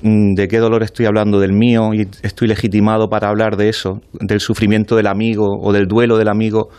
Mm, 0.00 0.32
¿De 0.34 0.48
qué 0.48 0.58
dolor 0.58 0.82
estoy 0.82 1.04
hablando? 1.04 1.38
¿Del 1.38 1.52
mío? 1.52 1.92
¿Y 1.92 2.08
estoy 2.22 2.48
legitimado 2.48 3.08
para 3.10 3.28
hablar 3.28 3.56
de 3.58 3.68
eso? 3.68 4.00
¿Del 4.20 4.40
sufrimiento 4.40 4.96
del 4.96 5.06
amigo 5.06 5.46
o 5.60 5.72
del 5.74 5.86
duelo 5.86 6.16
del 6.16 6.28
amigo? 6.28 6.70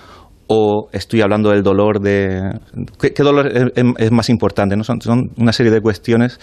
O 0.47 0.89
estoy 0.91 1.21
hablando 1.21 1.49
del 1.49 1.63
dolor 1.63 1.99
de... 1.99 2.59
¿Qué, 2.99 3.23
dolor 3.23 3.51
es, 3.75 4.11
más 4.11 4.29
importante? 4.29 4.75
¿no? 4.75 4.83
Son, 4.83 5.01
son, 5.01 5.31
una 5.37 5.53
serie 5.53 5.71
de 5.71 5.81
cuestiones 5.81 6.39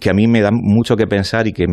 que 0.00 0.10
a 0.10 0.12
mí 0.12 0.26
me 0.26 0.40
dan 0.40 0.54
mucho 0.54 0.96
que 0.96 1.06
pensar 1.06 1.46
y 1.46 1.52
que, 1.52 1.66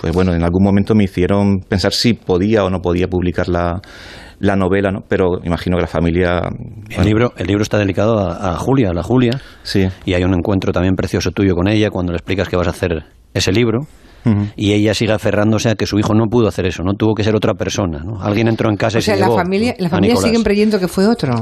pues 0.00 0.12
bueno, 0.12 0.34
en 0.34 0.42
algún 0.42 0.64
momento 0.64 0.94
me 0.94 1.04
hicieron 1.04 1.60
pensar 1.60 1.92
si 1.92 2.14
podía 2.14 2.64
o 2.64 2.70
no 2.70 2.80
podía 2.80 3.08
publicar 3.08 3.48
la, 3.48 3.80
la 4.40 4.56
novela, 4.56 4.90
¿no? 4.90 5.00
Pero 5.08 5.38
imagino 5.44 5.76
que 5.76 5.82
la 5.82 5.88
familia... 5.88 6.42
El, 6.90 7.04
libro, 7.04 7.32
el 7.36 7.46
libro 7.46 7.62
está 7.62 7.78
dedicado 7.78 8.18
a, 8.18 8.54
Julia, 8.56 8.90
a 8.90 8.94
la 8.94 9.02
Julia. 9.02 9.40
Sí. 9.62 9.88
Y 10.04 10.14
hay 10.14 10.24
un 10.24 10.34
encuentro 10.34 10.72
también 10.72 10.94
precioso 10.94 11.30
tuyo 11.30 11.54
con 11.54 11.68
ella 11.68 11.90
cuando 11.90 12.12
le 12.12 12.16
explicas 12.16 12.48
que 12.48 12.56
vas 12.56 12.66
a 12.66 12.70
hacer 12.70 13.04
ese 13.34 13.52
libro 13.52 13.86
y 14.56 14.72
ella 14.72 14.94
sigue 14.94 15.12
aferrándose 15.12 15.70
a 15.70 15.74
que 15.74 15.86
su 15.86 15.98
hijo 15.98 16.14
no 16.14 16.26
pudo 16.26 16.48
hacer 16.48 16.66
eso, 16.66 16.82
no 16.82 16.94
tuvo 16.94 17.14
que 17.14 17.24
ser 17.24 17.34
otra 17.34 17.54
persona. 17.54 18.00
¿no? 18.04 18.20
Alguien 18.20 18.48
entró 18.48 18.68
en 18.70 18.76
casa 18.76 18.98
y 18.98 19.02
se 19.02 19.16
la 19.16 19.30
familia, 19.30 19.74
la 19.78 19.88
familia 19.88 20.16
sigue 20.16 20.42
creyendo 20.42 20.78
que 20.78 20.88
fue 20.88 21.06
otro. 21.06 21.34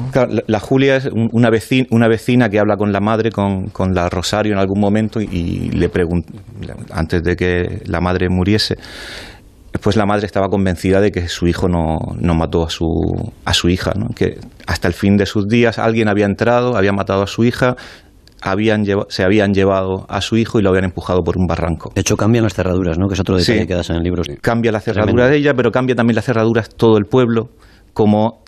la, 0.46 0.60
Julia 0.60 0.96
es 0.96 1.08
una 1.32 1.50
vecina, 1.50 1.86
una 1.90 2.08
vecina 2.08 2.48
que 2.48 2.58
habla 2.58 2.76
con 2.76 2.92
la 2.92 3.00
madre, 3.00 3.30
con, 3.30 3.66
con 3.66 3.94
la 3.94 4.08
Rosario 4.08 4.52
en 4.52 4.58
algún 4.58 4.80
momento 4.80 5.20
y, 5.20 5.70
le 5.70 5.88
pregunta, 5.88 6.32
antes 6.92 7.22
de 7.22 7.36
que 7.36 7.82
la 7.86 8.00
madre 8.00 8.28
muriese, 8.28 8.76
pues 9.80 9.96
la 9.96 10.06
madre 10.06 10.26
estaba 10.26 10.48
convencida 10.48 11.00
de 11.00 11.10
que 11.10 11.28
su 11.28 11.46
hijo 11.46 11.68
no, 11.68 11.98
no 12.18 12.34
mató 12.34 12.64
a 12.64 12.70
su, 12.70 12.86
a 13.44 13.52
su 13.52 13.68
hija, 13.68 13.92
¿no? 13.96 14.08
que 14.14 14.38
hasta 14.66 14.88
el 14.88 14.94
fin 14.94 15.16
de 15.16 15.26
sus 15.26 15.48
días 15.48 15.78
alguien 15.78 16.08
había 16.08 16.26
entrado, 16.26 16.76
había 16.76 16.92
matado 16.92 17.22
a 17.22 17.26
su 17.26 17.44
hija, 17.44 17.76
habían 18.42 18.84
se 19.08 19.24
habían 19.24 19.52
llevado 19.52 20.06
a 20.08 20.20
su 20.20 20.36
hijo 20.36 20.58
y 20.58 20.62
lo 20.62 20.70
habían 20.70 20.84
empujado 20.84 21.22
por 21.22 21.36
un 21.38 21.46
barranco. 21.46 21.92
De 21.94 22.00
hecho, 22.00 22.16
cambian 22.16 22.44
las 22.44 22.54
cerraduras, 22.54 22.98
¿no? 22.98 23.08
Que 23.08 23.14
es 23.14 23.20
otro 23.20 23.36
detalle 23.36 23.66
que 23.66 23.74
das 23.74 23.90
en 23.90 23.96
el 23.96 24.02
libro. 24.02 24.22
Cambia 24.40 24.72
la 24.72 24.80
cerradura 24.80 25.28
de 25.28 25.36
ella, 25.36 25.54
pero 25.54 25.70
cambia 25.70 25.94
también 25.94 26.16
las 26.16 26.24
cerraduras 26.24 26.70
todo 26.70 26.98
el 26.98 27.04
pueblo, 27.04 27.48
como 27.92 28.42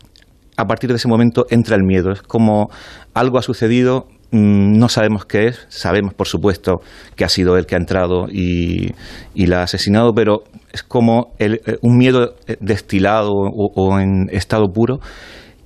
a 0.57 0.65
partir 0.67 0.91
de 0.91 0.97
ese 0.97 1.09
momento 1.09 1.47
entra 1.51 1.77
el 1.77 1.85
miedo. 1.85 2.11
Es 2.11 2.23
como 2.23 2.71
algo 3.15 3.39
ha 3.39 3.43
sucedido, 3.43 4.07
mm, 4.33 4.79
no 4.79 4.89
sabemos 4.89 5.25
qué 5.25 5.47
es, 5.47 5.67
sabemos 5.69 6.15
por 6.15 6.27
supuesto 6.27 6.81
que 7.17 7.25
ha 7.25 7.29
sido 7.29 7.57
él 7.57 7.67
que 7.67 7.75
ha 7.75 7.79
entrado 7.79 8.27
y, 8.29 8.95
la 9.35 9.61
ha 9.61 9.63
asesinado, 9.63 10.13
pero 10.15 10.43
es 10.73 10.83
como 10.83 11.33
eh, 11.39 11.61
un 11.81 11.97
miedo 11.97 12.35
eh, 12.47 12.57
destilado 12.61 13.33
o 13.33 13.99
en 14.01 14.29
estado 14.31 14.67
puro 14.73 15.01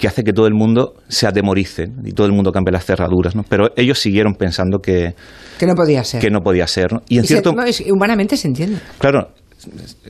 que 0.03 0.09
hace 0.09 0.25
que 0.25 0.33
todo 0.33 0.49
el 0.49 0.55
mundo 0.55 0.95
se 1.07 1.29
atemorice 1.29 1.89
y 2.05 2.11
todo 2.11 2.27
el 2.27 2.33
mundo 2.33 2.51
cambie 2.51 2.73
las 2.73 2.85
cerraduras, 2.85 3.37
¿no? 3.37 3.45
Pero 3.49 3.69
ellos 3.77 4.01
siguieron 4.01 4.35
pensando 4.35 4.81
que... 4.81 5.15
Que 5.61 5.65
no 5.65 5.77
podía 5.77 6.03
ser. 6.03 6.21
Que 6.21 6.29
no 6.29 6.41
podía 6.41 6.67
ser, 6.67 6.93
¿no? 6.93 7.03
Y 7.09 7.19
en 7.19 7.25
cierto... 7.25 7.55
humanamente 7.89 8.37
se 8.37 8.49
entiende. 8.49 8.79
Claro, 8.99 9.29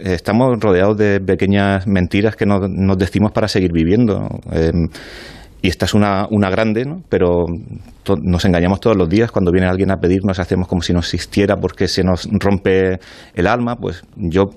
estamos 0.03 0.59
rodeados 0.59 0.97
de 0.97 1.21
pequeñas 1.21 1.87
mentiras 1.87 2.37
que 2.37 2.47
nos, 2.47 2.97
decimos 2.97 3.33
para 3.33 3.49
seguir 3.49 3.71
viviendo. 3.71 4.31
Em, 4.51 4.89
y 5.63 5.69
esta 5.69 5.87
es 5.87 5.95
una, 5.95 6.27
una 6.29 6.51
grande, 6.51 6.85
¿no? 6.85 7.03
pero 7.09 7.47
nos 8.21 8.45
engañamos 8.45 8.81
todos 8.81 8.97
los 8.97 9.09
días. 9.09 9.31
Cuando 9.31 9.53
viene 9.53 9.69
alguien 9.69 9.93
a 9.93 9.99
pedirnos, 9.99 10.41
hacemos 10.41 10.67
como 10.67 10.83
si 10.83 10.93
no 10.93 10.99
existiera 10.99 11.57
porque 11.57 11.87
se 11.87 12.03
nos 12.03 12.29
rompe 12.33 12.99
el 13.35 13.47
alma. 13.47 13.77
Pues 13.77 14.03
yo 14.17 14.51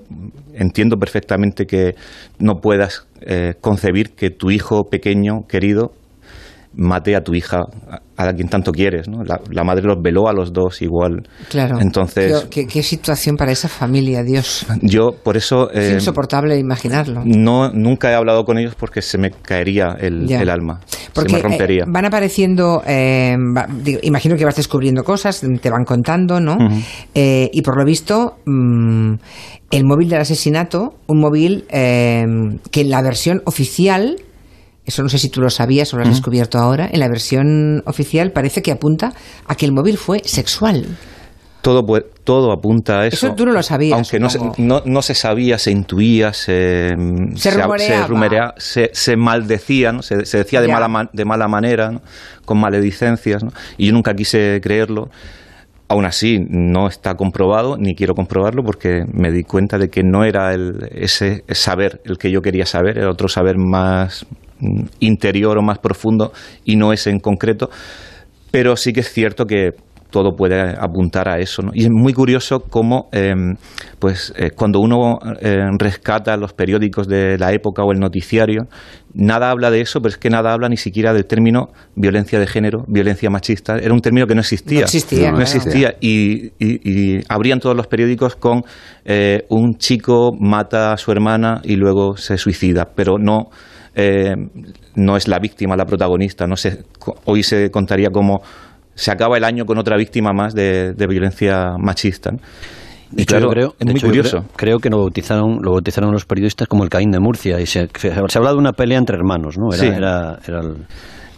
entiendo 0.52 0.96
perfectamente 0.96 1.64
que 1.64 1.94
no 2.40 2.54
puedas 2.54 3.06
eh, 3.20 3.54
concebir 3.60 4.16
que 4.16 4.30
tu 4.30 4.50
hijo 4.50 4.82
pequeño, 4.90 5.46
querido, 5.48 5.92
mate 6.76 7.16
a 7.16 7.22
tu 7.22 7.34
hija, 7.34 7.62
a, 8.16 8.32
quien 8.32 8.48
tanto 8.48 8.72
quieres. 8.72 9.08
¿no? 9.08 9.24
La, 9.24 9.64
madre 9.64 9.82
los 9.84 10.00
veló 10.00 10.28
a 10.28 10.32
los 10.32 10.52
dos 10.52 10.82
igual. 10.82 11.26
Claro. 11.48 11.80
Entonces, 11.80 12.46
¿Qué, 12.50 12.82
situación 12.82 13.36
para 13.36 13.52
esa 13.52 13.68
familia, 13.68 14.22
Dios. 14.22 14.66
Yo, 14.82 15.12
por 15.22 15.36
eso... 15.36 15.70
Es 15.70 15.90
eh, 15.90 15.94
insoportable 15.94 16.58
imaginarlo. 16.58 17.22
No, 17.24 17.70
nunca 17.70 18.10
he 18.10 18.14
hablado 18.14 18.44
con 18.44 18.58
ellos 18.58 18.74
porque 18.74 19.02
se 19.02 19.18
me 19.18 19.30
caería 19.30 19.96
el, 19.98 20.48
alma. 20.50 20.80
Porque 21.16 21.30
se 21.30 21.36
me 21.36 21.42
rompería. 21.42 21.82
Eh, 21.82 21.86
van 21.88 22.04
apareciendo, 22.04 22.82
eh, 22.86 23.36
imagino 24.02 24.36
que 24.36 24.44
vas 24.44 24.56
descubriendo 24.56 25.02
cosas, 25.02 25.44
te 25.60 25.70
van 25.70 25.84
contando, 25.84 26.40
¿no? 26.40 26.56
y 27.14 27.62
por 27.62 27.76
lo 27.78 27.84
visto... 27.84 28.36
Mm, 28.44 29.14
el 29.68 29.84
móvil 29.84 30.08
del 30.08 30.20
asesinato, 30.20 30.94
un 31.08 31.18
móvil 31.18 31.64
que 31.68 32.80
en 32.80 32.88
la 32.88 33.02
versión 33.02 33.42
oficial 33.46 34.16
eso 34.86 35.02
no 35.02 35.08
sé 35.08 35.18
si 35.18 35.28
tú 35.28 35.40
lo 35.40 35.50
sabías 35.50 35.92
o 35.92 35.96
lo 35.96 36.04
has 36.04 36.08
descubierto 36.08 36.58
ahora, 36.58 36.88
en 36.90 37.00
la 37.00 37.08
versión 37.08 37.82
oficial 37.86 38.30
parece 38.30 38.62
que 38.62 38.70
apunta 38.70 39.12
a 39.48 39.56
que 39.56 39.66
el 39.66 39.72
móvil 39.72 39.98
fue 39.98 40.22
sexual. 40.24 40.86
Todo, 41.66 41.84
todo 42.22 42.52
apunta 42.52 43.00
a 43.00 43.06
eso. 43.08 43.26
Eso 43.26 43.34
tú 43.34 43.44
no 43.44 43.52
lo 43.52 43.62
sabías. 43.62 43.94
Aunque 43.94 44.20
no 44.20 44.30
se, 44.30 44.38
no, 44.58 45.02
se, 45.02 45.14
sabía, 45.14 45.58
se 45.58 45.72
intuía, 45.72 46.32
se, 46.32 46.94
se, 47.34 47.50
se, 48.58 48.90
se, 48.92 49.16
maldecía, 49.16 49.90
¿no? 49.90 50.02
se, 50.02 50.16
decía 50.16 50.60
de 50.60 50.68
mala, 50.68 51.10
de 51.12 51.24
mala 51.24 51.48
manera, 51.48 52.00
con 52.44 52.60
maledicencias. 52.60 53.42
Y 53.78 53.86
yo 53.86 53.92
nunca 53.92 54.14
quise 54.14 54.60
creerlo. 54.62 55.08
Aún 55.88 56.04
así, 56.04 56.38
no 56.48 56.86
está 56.86 57.14
comprobado, 57.14 57.76
ni 57.76 57.96
quiero 57.96 58.14
comprobarlo, 58.14 58.62
porque 58.62 59.04
me 59.12 59.32
di 59.32 59.42
cuenta 59.42 59.76
de 59.76 59.88
que 59.88 60.02
no 60.04 60.24
era 60.24 60.54
el, 60.54 60.88
ese 60.92 61.42
saber 61.48 62.00
el 62.04 62.16
que 62.16 62.30
yo 62.30 62.42
quería 62.42 62.66
saber, 62.66 62.98
era 62.98 63.10
otro 63.10 63.28
saber 63.28 63.56
más, 63.56 64.24
interior 65.00 65.58
o 65.58 65.62
más 65.62 65.78
profundo 65.78 66.32
y 66.64 66.76
no 66.76 66.92
es 66.92 67.06
en 67.06 67.18
concreto, 67.18 67.70
pero 68.50 68.76
sí 68.76 68.92
que 68.92 69.00
es 69.00 69.12
cierto 69.12 69.46
que 69.46 69.74
todo 70.10 70.36
puede 70.36 70.74
apuntar 70.78 71.28
a 71.28 71.38
eso. 71.38 71.62
Y 71.72 71.84
es 71.84 71.90
muy 71.90 72.12
curioso 72.12 72.60
cómo, 72.60 73.08
em, 73.12 73.56
pues, 73.98 74.32
eh, 74.36 74.50
cuando 74.50 74.80
uno 74.80 75.18
eh, 75.40 75.56
rescata 75.78 76.36
los 76.36 76.52
periódicos 76.52 77.08
de 77.08 77.38
la 77.38 77.52
época 77.52 77.82
o 77.82 77.92
el 77.92 77.98
noticiario, 77.98 78.64
nada 79.14 79.50
habla 79.50 79.70
de 79.70 79.80
eso, 79.80 80.00
pero 80.00 80.10
es 80.10 80.18
que 80.18 80.30
nada 80.30 80.52
habla 80.52 80.68
ni 80.68 80.76
siquiera 80.76 81.12
del 81.12 81.24
término 81.26 81.68
violencia 81.94 82.38
de 82.38 82.46
género, 82.46 82.84
violencia 82.86 83.30
machista. 83.30 83.76
Era 83.78 83.92
un 83.92 84.00
término 84.00 84.26
que 84.26 84.34
no 84.34 84.40
existía. 84.40 84.80
No 84.80 84.84
existía. 84.84 85.32
No, 85.32 85.40
existía. 85.40 85.94
Y, 86.00 86.52
y, 86.58 87.20
abrían 87.28 87.60
todos 87.60 87.76
los 87.76 87.86
periódicos 87.86 88.36
con 88.36 88.62
eh, 89.04 89.44
un 89.48 89.76
chico 89.76 90.32
mata 90.38 90.92
a 90.92 90.96
su 90.96 91.10
hermana 91.12 91.60
y 91.64 91.76
luego 91.76 92.16
se 92.16 92.36
suicida, 92.36 92.90
pero 92.94 93.18
no 93.18 93.50
eh, 93.98 94.34
no 94.94 95.16
es 95.16 95.26
la 95.26 95.38
víctima 95.38 95.74
la 95.74 95.86
protagonista. 95.86 96.46
No 96.46 96.56
sé, 96.56 96.84
hoy 97.24 97.42
se 97.42 97.70
contaría 97.70 98.10
como 98.10 98.42
se 98.96 99.12
acaba 99.12 99.36
el 99.36 99.44
año 99.44 99.64
con 99.66 99.78
otra 99.78 99.96
víctima 99.96 100.32
más 100.32 100.54
de, 100.54 100.94
violencia 101.08 101.74
machista. 101.78 102.30
De 103.10 103.22
hecho, 103.22 103.38
yo 103.38 103.48
creo, 103.50 103.74
es 103.78 103.86
muy 103.86 104.00
curioso. 104.00 104.44
Creo, 104.56 104.78
que 104.78 104.90
lo 104.90 104.98
bautizaron, 104.98 105.60
lo 105.62 105.72
bautizaron 105.72 106.10
los 106.10 106.24
periodistas 106.24 106.66
como 106.66 106.82
el 106.82 106.90
Caín 106.90 107.12
de 107.12 107.20
Murcia 107.20 107.60
y 107.60 107.66
se, 107.66 107.88
se, 107.94 108.10
ha 108.10 108.18
hablado 108.18 108.56
de 108.56 108.60
una 108.60 108.72
pelea 108.72 108.98
entre 108.98 109.16
hermanos, 109.16 109.56
¿no? 109.58 109.72
Era, 109.72 110.38
era, 110.44 110.60
el... 110.60 110.86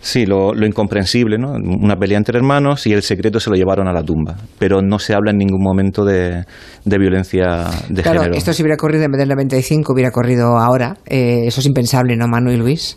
Sí, 0.01 0.25
lo, 0.25 0.55
incomprensible, 0.64 1.37
¿no? 1.37 1.51
Una 1.51 1.97
pelea 1.97 2.16
entre 2.16 2.38
hermanos 2.38 2.87
y 2.87 2.92
el 2.92 3.03
secreto 3.03 3.40
se 3.40 3.51
lo 3.51 3.57
llevaron 3.57 3.88
a 3.88 3.92
la 3.92 4.03
tumba. 4.03 4.37
Pero 4.59 4.81
no 4.81 4.99
se 4.99 5.12
habla 5.12 5.33
en 5.33 5.38
ningún 5.38 5.62
momento 5.62 6.05
de, 6.05 6.44
de 6.85 6.99
violencia 6.99 7.66
de 7.88 8.03
claro, 8.03 8.21
género. 8.21 8.38
esto 8.38 8.53
si 8.53 8.62
hubiera 8.62 8.77
corrido 8.77 9.05
en 9.05 9.11
vez 9.11 9.18
del 9.18 9.29
95, 9.29 9.92
hubiera 9.92 10.11
corrido 10.11 10.57
ahora. 10.57 10.97
Eh, 11.05 11.42
eso 11.47 11.61
es 11.61 11.66
impensable, 11.66 12.16
¿no, 12.16 12.29
Manu 12.29 12.53
y 12.53 12.57
Luis? 12.57 12.97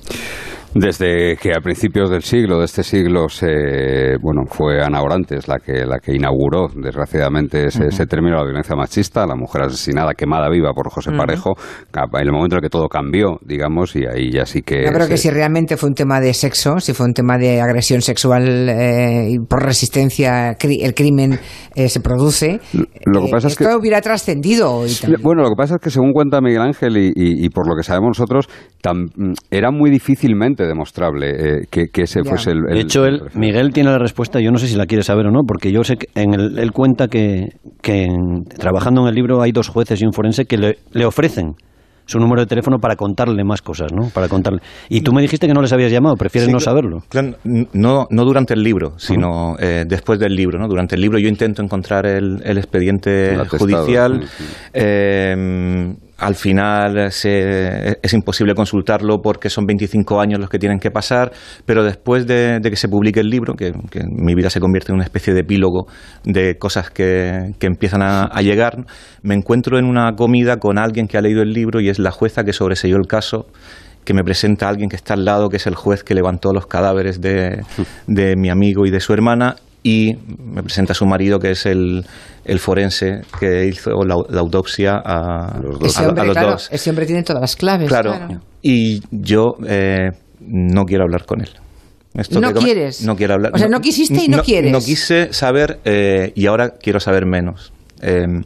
Desde 0.73 1.36
que 1.36 1.51
a 1.51 1.60
principios 1.60 2.10
del 2.10 2.21
siglo, 2.21 2.60
de 2.60 2.65
este 2.65 2.84
siglo, 2.84 3.27
se, 3.27 4.15
bueno, 4.21 4.43
fue 4.47 4.81
Ana 4.81 5.01
Orantes 5.01 5.49
la 5.49 5.60
que, 5.60 5.86
la 5.86 5.99
que 5.99 6.15
inauguró, 6.15 6.69
desgraciadamente, 6.73 7.65
ese, 7.65 8.05
término 8.05 8.38
de 8.38 8.43
la 8.43 8.45
violencia 8.45 8.75
machista, 8.75 9.25
la 9.27 9.36
mujer 9.36 9.63
asesinada, 9.63 10.13
quemada 10.13 10.49
viva 10.49 10.71
por 10.73 10.89
José 10.89 11.12
Parejo, 11.12 11.55
en 11.93 12.25
el 12.25 12.31
momento 12.31 12.55
en 12.55 12.60
el 12.60 12.62
que 12.63 12.69
todo 12.69 12.88
cambió, 12.88 13.38
digamos, 13.41 13.95
y 13.97 14.05
ahí 14.05 14.31
ya 14.31 14.45
sí 14.45 14.62
que... 14.62 14.86
Yo 14.86 14.93
creo 14.93 15.10
que 15.10 15.17
si 15.17 15.29
realmente 15.29 15.75
fue 15.75 15.89
un 15.89 15.95
tema 15.95 16.21
de 16.21 16.34
sexo, 16.34 16.79
si 16.79 16.93
fue 16.93 17.05
un 17.05 17.13
tema 17.13 17.38
de 17.38 17.60
agresión 17.60 18.01
sexual 18.01 18.69
eh, 18.69 19.27
y 19.29 19.39
por 19.39 19.63
resistencia 19.63 20.55
el 20.62 20.93
crimen 20.93 21.38
eh, 21.75 21.89
se 21.89 21.99
produce, 21.99 22.62
lo 23.05 23.25
que 23.25 23.31
pasa 23.31 23.49
es 23.49 23.57
que 23.57 23.65
hubiera 23.75 23.99
trascendido 23.99 24.73
hoy 24.73 24.91
Bueno, 25.21 25.43
lo 25.43 25.49
que 25.49 25.55
pasa 25.57 25.75
es 25.75 25.81
que 25.81 25.89
según 25.89 26.13
cuenta 26.13 26.39
Miguel 26.39 26.62
Ángel 26.62 26.97
y, 26.97 27.49
por 27.49 27.67
lo 27.67 27.75
que 27.75 27.84
sabemos 27.84 28.17
nosotros, 28.19 28.47
era 29.50 29.72
muy 29.72 29.89
difícilmente 29.89 30.65
demostrable 30.65 31.30
eh, 31.30 31.65
que, 31.70 31.89
ese 32.02 32.24
fuese 32.24 32.52
el, 32.52 32.62
De 32.63 32.80
hecho, 32.80 33.06
él, 33.06 33.22
Miguel 33.36 33.72
tiene 33.74 33.91
la 33.91 34.00
respuesta, 34.00 34.39
yo 34.39 34.52
no 34.52 34.58
sé 34.58 34.67
si 34.67 34.76
la 34.76 34.86
quiere 34.86 35.04
saber 35.04 35.28
o 35.28 35.32
no, 35.32 35.41
porque 35.48 35.72
yo 35.72 35.84
sé 35.84 35.98
que 35.98 36.08
en 36.15 36.34
el, 36.34 36.58
él 36.60 36.72
cuenta 36.72 37.08
que, 37.08 37.50
que 37.82 38.08
trabajando 38.58 39.02
en 39.02 39.08
el 39.10 39.15
libro 39.15 39.41
hay 39.41 39.52
dos 39.52 39.70
jueces 39.70 40.02
y 40.02 40.06
un 40.06 40.13
forense 40.13 40.46
que 40.46 40.58
le, 40.58 40.78
le 40.91 41.06
ofrecen 41.06 41.56
su 42.06 42.20
número 42.20 42.41
de 42.41 42.48
teléfono 42.48 42.78
para 42.80 42.96
contarle 42.96 43.44
más 43.44 43.62
cosas, 43.62 43.94
¿no? 43.94 44.10
Para 44.10 44.28
contarle. 44.28 44.60
Y 44.89 45.02
tú 45.02 45.13
me 45.13 45.22
dijiste 45.22 45.48
que 45.48 45.54
no 45.54 45.62
les 45.62 45.72
habías 45.72 45.91
llamado, 45.91 46.15
prefieres 46.15 46.50
no 46.50 46.60
saberlo. 46.60 47.00
no, 47.74 48.08
no 48.10 48.26
durante 48.26 48.54
el 48.54 48.63
libro, 48.63 48.94
sino 48.98 49.56
eh, 49.60 49.86
después 49.88 50.20
del 50.20 50.36
libro, 50.36 50.60
¿no? 50.60 50.67
Durante 50.67 50.96
el 50.96 51.02
libro 51.02 51.20
yo 51.20 51.30
intento 51.30 51.62
encontrar 51.62 52.06
el, 52.06 52.41
el 52.44 52.58
expediente 52.58 53.38
judicial 53.58 54.26
al 56.21 56.36
final 56.36 56.97
es 56.97 58.13
imposible 58.13 58.53
consultarlo 58.53 59.21
porque 59.23 59.49
son 59.49 59.65
25 59.65 60.21
años 60.21 60.39
los 60.39 60.49
que 60.49 60.60
tienen 60.60 60.77
que 60.79 60.91
pasar, 60.91 61.31
pero 61.65 61.84
después 61.84 62.27
de, 62.27 62.60
que 62.62 62.75
se 62.75 62.88
publique 62.88 63.19
el 63.19 63.29
libro, 63.29 63.55
que, 63.55 63.73
mi 64.05 64.36
vida 64.36 64.51
se 64.51 64.60
convierte 64.60 64.91
en 64.91 64.97
una 64.97 65.03
especie 65.03 65.34
de 65.34 65.39
epílogo 65.41 65.88
de 66.23 66.57
cosas 66.60 66.91
que, 66.91 67.53
empiezan 67.60 68.03
a, 68.03 68.41
llegar, 68.41 68.86
me 69.23 69.34
encuentro 69.34 69.79
en 69.79 69.86
una 69.86 70.13
comida 70.15 70.57
con 70.57 70.77
alguien 70.77 71.07
que 71.07 71.17
ha 71.17 71.21
leído 71.21 71.41
el 71.41 71.53
libro 71.53 71.81
y 71.81 71.89
es 71.89 71.97
la 71.97 72.12
jueza 72.12 72.43
que 72.43 72.53
sobreseyó 72.53 72.97
el 72.97 73.07
caso 73.07 73.47
que 74.05 74.13
me 74.13 74.23
presenta 74.23 74.67
a 74.67 74.69
alguien 74.69 74.89
que 74.89 74.95
está 74.95 75.13
al 75.15 75.25
lado, 75.25 75.49
que 75.49 75.57
es 75.57 75.67
el 75.67 75.75
juez 75.75 76.03
que 76.03 76.13
levantó 76.13 76.53
los 76.53 76.67
cadáveres 76.67 77.21
de, 77.21 77.63
de 78.07 78.36
mi 78.36 78.49
amigo 78.49 78.86
y 78.86 78.91
de 78.91 78.99
su 78.99 79.13
hermana, 79.13 79.55
y 79.84 80.13
me 80.38 80.62
presenta 80.62 80.94
a 80.94 80.96
su 80.96 81.06
marido, 81.06 81.39
que 81.39 81.52
es 81.52 81.65
el, 81.65 82.06
el 82.46 82.60
forense 82.60 83.22
que 83.39 83.65
hizo 83.65 84.04
la, 84.04 84.15
autopsia 84.39 85.02
a 85.04 85.60
los 85.62 85.80
dos. 85.80 85.89
Ese 85.89 86.08
hombre, 86.08 86.32
Ese 86.70 86.89
hombre 86.89 87.06
tiene 87.06 87.24
todas 87.24 87.41
las 87.41 87.56
claves. 87.56 87.88
Claro, 87.88 88.13
y 88.62 89.02
yo 89.12 89.56
eh, 89.67 90.12
no 90.39 90.84
quiero 90.86 91.04
hablar 91.04 91.26
con 91.26 91.41
él. 91.41 91.50
no 92.39 92.54
quieres. 92.54 93.04
No 93.04 93.15
quiero 93.15 93.34
hablar. 93.34 93.54
O 93.56 93.58
sea, 93.58 93.67
no, 93.67 93.80
quisiste 93.80 94.24
y 94.24 94.28
no, 94.28 94.44
quieres. 94.44 94.72
No 94.72 94.80
quise 94.80 95.34
saber 95.34 95.80
eh, 95.86 96.32
y 96.36 96.46
ahora 96.46 96.72
quiero 96.80 97.00
saber 97.00 97.26
menos. 97.26 97.74
Em, 98.02 98.44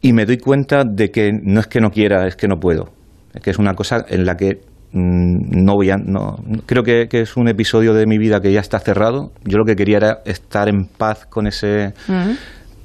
y 0.00 0.12
me 0.12 0.24
doy 0.24 0.38
cuenta 0.38 0.82
de 0.84 1.10
que 1.10 1.30
no 1.32 1.60
es 1.60 1.68
que 1.68 1.80
no 1.80 1.90
quiera, 1.90 2.26
es 2.26 2.34
que 2.34 2.48
no 2.48 2.56
puedo. 2.56 2.90
Es 3.32 3.40
que 3.42 3.50
es 3.50 3.58
una 3.58 3.74
cosa 3.74 4.04
en 4.08 4.26
la 4.26 4.36
que 4.36 4.60
no 4.92 5.74
voy 5.74 5.90
a, 5.90 5.96
no, 5.96 6.36
creo 6.66 6.82
que, 6.82 7.08
es 7.10 7.36
un 7.36 7.48
episodio 7.48 7.94
de 7.94 8.06
mi 8.06 8.18
vida 8.18 8.40
que 8.40 8.52
ya 8.52 8.60
está 8.60 8.78
cerrado. 8.78 9.32
Yo 9.44 9.58
lo 9.58 9.64
que 9.64 9.74
quería 9.74 9.96
era 9.96 10.18
estar 10.24 10.68
en 10.68 10.86
paz 10.86 11.26
con 11.26 11.46
ese, 11.46 11.94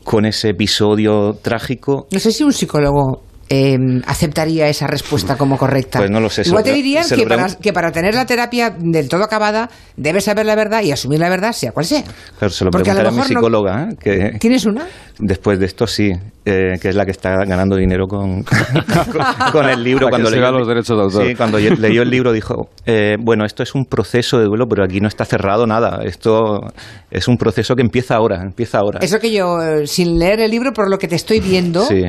con 0.04 0.26
ese 0.26 0.50
episodio 0.50 1.34
trágico. 1.42 2.08
No 2.12 2.20
sé 2.20 2.32
si 2.32 2.44
un 2.44 2.54
psicólogo 2.54 3.24
Em, 3.50 4.02
aceptaría 4.06 4.68
esa 4.68 4.88
respuesta 4.88 5.38
como 5.38 5.58
correcta. 5.58 6.00
Pues 6.00 6.12
no 6.12 6.20
lo 6.20 6.30
sé. 6.30 6.42
Igual 6.46 6.66
te 6.66 6.74
dirían 6.74 7.06
que 7.62 7.72
para, 7.72 7.92
tener 7.94 8.14
la 8.14 8.26
terapia 8.26 8.76
del 8.78 9.08
todo 9.08 9.24
acabada 9.24 9.70
debes 9.96 10.26
saber 10.26 10.46
la 10.46 10.54
verdad 10.54 10.82
y 10.84 10.92
asumir 10.92 11.20
la 11.20 11.30
verdad, 11.30 11.54
sea 11.54 11.72
cual 11.72 11.86
sea. 11.86 12.04
Claro, 12.38 12.54
se 12.54 12.66
lo 12.66 12.72
preguntaré 12.72 13.08
a, 13.08 13.12
mi 13.12 13.22
psicóloga. 13.22 13.84
¿eh? 13.84 13.96
Que 13.98 14.38
¿Tienes 14.38 14.66
una? 14.66 14.86
Después 15.20 15.60
de 15.60 15.66
esto 15.66 15.88
sí, 15.88 16.12
eh, 16.44 16.74
que 16.82 16.90
es 16.90 16.96
la 16.96 17.06
que 17.06 17.12
está 17.12 17.46
ganando 17.46 17.78
dinero 17.78 18.06
con, 18.06 18.44
con, 19.54 19.70
el 19.70 19.82
libro. 19.82 20.10
cuando 20.10 20.30
leyó 20.30 20.52
los 20.52 20.68
derechos 20.68 20.98
de 20.98 21.04
autor. 21.04 21.28
Sí, 21.28 21.36
cuando 21.36 21.58
leyó 21.58 22.02
el 22.02 22.10
libro 22.10 22.34
dijo, 22.34 22.68
eh, 22.86 23.16
bueno, 23.18 23.46
esto 23.46 23.64
es 23.64 23.74
un 23.76 23.86
proceso 23.86 24.40
de 24.40 24.46
duelo, 24.46 24.66
pero 24.68 24.84
aquí 24.84 25.00
no 25.00 25.08
está 25.08 25.24
cerrado 25.24 25.66
nada. 25.66 26.02
Esto 26.04 26.60
es 27.10 27.30
un 27.30 27.38
proceso 27.38 27.76
que 27.76 27.82
empieza 27.82 28.16
ahora, 28.16 28.42
empieza 28.42 28.80
ahora. 28.80 29.00
Eso 29.02 29.20
que 29.20 29.32
yo, 29.32 29.58
sin 29.86 30.20
leer 30.20 30.42
el 30.42 30.52
libro, 30.52 30.74
por 30.74 30.90
lo 30.90 30.98
que 30.98 31.08
te 31.08 31.16
estoy 31.16 31.40
viendo... 31.40 31.86
Sí 31.86 32.04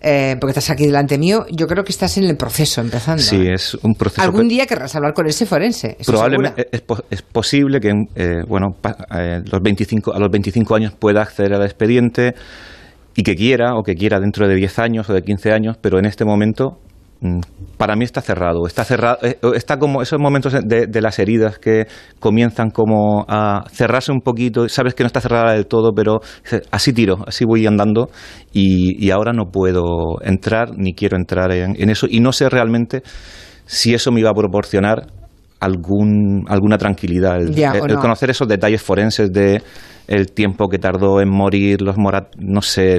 eh, 0.00 0.36
porque 0.40 0.52
estás 0.52 0.70
aquí 0.70 0.86
delante 0.86 1.18
mío, 1.18 1.44
yo 1.50 1.66
creo 1.66 1.82
que 1.82 1.90
estás 1.90 2.16
en 2.18 2.24
el 2.24 2.36
proceso 2.36 2.80
empezando. 2.80 3.22
Sí, 3.22 3.46
es 3.48 3.74
un 3.82 3.94
proceso. 3.94 4.22
Algún 4.22 4.48
día 4.48 4.66
querrás 4.66 4.94
hablar 4.94 5.12
con 5.12 5.26
ese 5.26 5.44
forense. 5.44 5.96
Probablemente 6.06 6.68
es, 6.70 6.82
es, 7.10 7.22
posible 7.22 7.80
que 7.80 7.92
eh, 8.14 8.42
bueno, 8.46 8.76
eh, 9.16 9.40
los 9.50 9.60
25, 9.60 10.14
a 10.14 10.20
los 10.20 10.30
25 10.30 10.74
años 10.76 10.94
pueda 10.98 11.22
acceder 11.22 11.54
al 11.54 11.64
expediente 11.64 12.34
y 13.16 13.24
que 13.24 13.34
quiera, 13.34 13.74
o 13.74 13.82
que 13.82 13.96
quiera 13.96 14.20
dentro 14.20 14.46
de 14.46 14.54
10 14.54 14.78
años 14.78 15.10
o 15.10 15.12
de 15.12 15.22
15 15.22 15.50
años, 15.50 15.76
pero 15.80 15.98
en 15.98 16.04
este 16.04 16.24
momento 16.24 16.78
para 17.76 17.96
mí 17.96 18.04
está 18.04 18.20
cerrado, 18.20 18.66
está 18.66 18.84
cerrado, 18.84 19.18
eh, 19.22 19.38
está 19.54 19.78
como 19.78 20.02
esos 20.02 20.20
momentos 20.20 20.52
de, 20.52 21.00
las 21.00 21.18
heridas 21.18 21.58
que 21.58 21.86
comienzan 22.20 22.70
como 22.70 23.24
a 23.28 23.64
cerrarse 23.70 24.12
un 24.12 24.20
poquito, 24.20 24.68
sabes 24.68 24.94
que 24.94 25.02
no 25.02 25.08
está 25.08 25.20
cerrada 25.20 25.52
del 25.52 25.66
todo, 25.66 25.92
pero 25.94 26.20
así 26.70 26.92
tiro, 26.92 27.24
así 27.26 27.44
voy 27.44 27.66
andando 27.66 28.10
y, 28.52 29.10
ahora 29.10 29.32
no 29.32 29.46
puedo 29.50 30.20
entrar 30.22 30.76
ni 30.76 30.92
quiero 30.92 31.16
entrar 31.16 31.50
en, 31.52 31.90
eso. 31.90 32.06
Y 32.08 32.20
no 32.20 32.32
sé 32.32 32.48
realmente 32.48 33.02
si 33.64 33.94
eso 33.94 34.12
me 34.12 34.20
iba 34.20 34.30
a 34.30 34.34
proporcionar 34.34 35.06
algún, 35.60 36.44
alguna 36.48 36.78
tranquilidad, 36.78 37.40
el, 37.40 37.96
conocer 37.96 38.30
esos 38.30 38.46
detalles 38.46 38.82
forenses 38.82 39.32
de 39.32 39.62
el 40.06 40.32
tiempo 40.32 40.68
que 40.68 40.78
tardó 40.78 41.20
en 41.20 41.28
morir, 41.30 41.82
los 41.82 41.96
morat, 41.96 42.34
no 42.38 42.62
sé, 42.62 42.98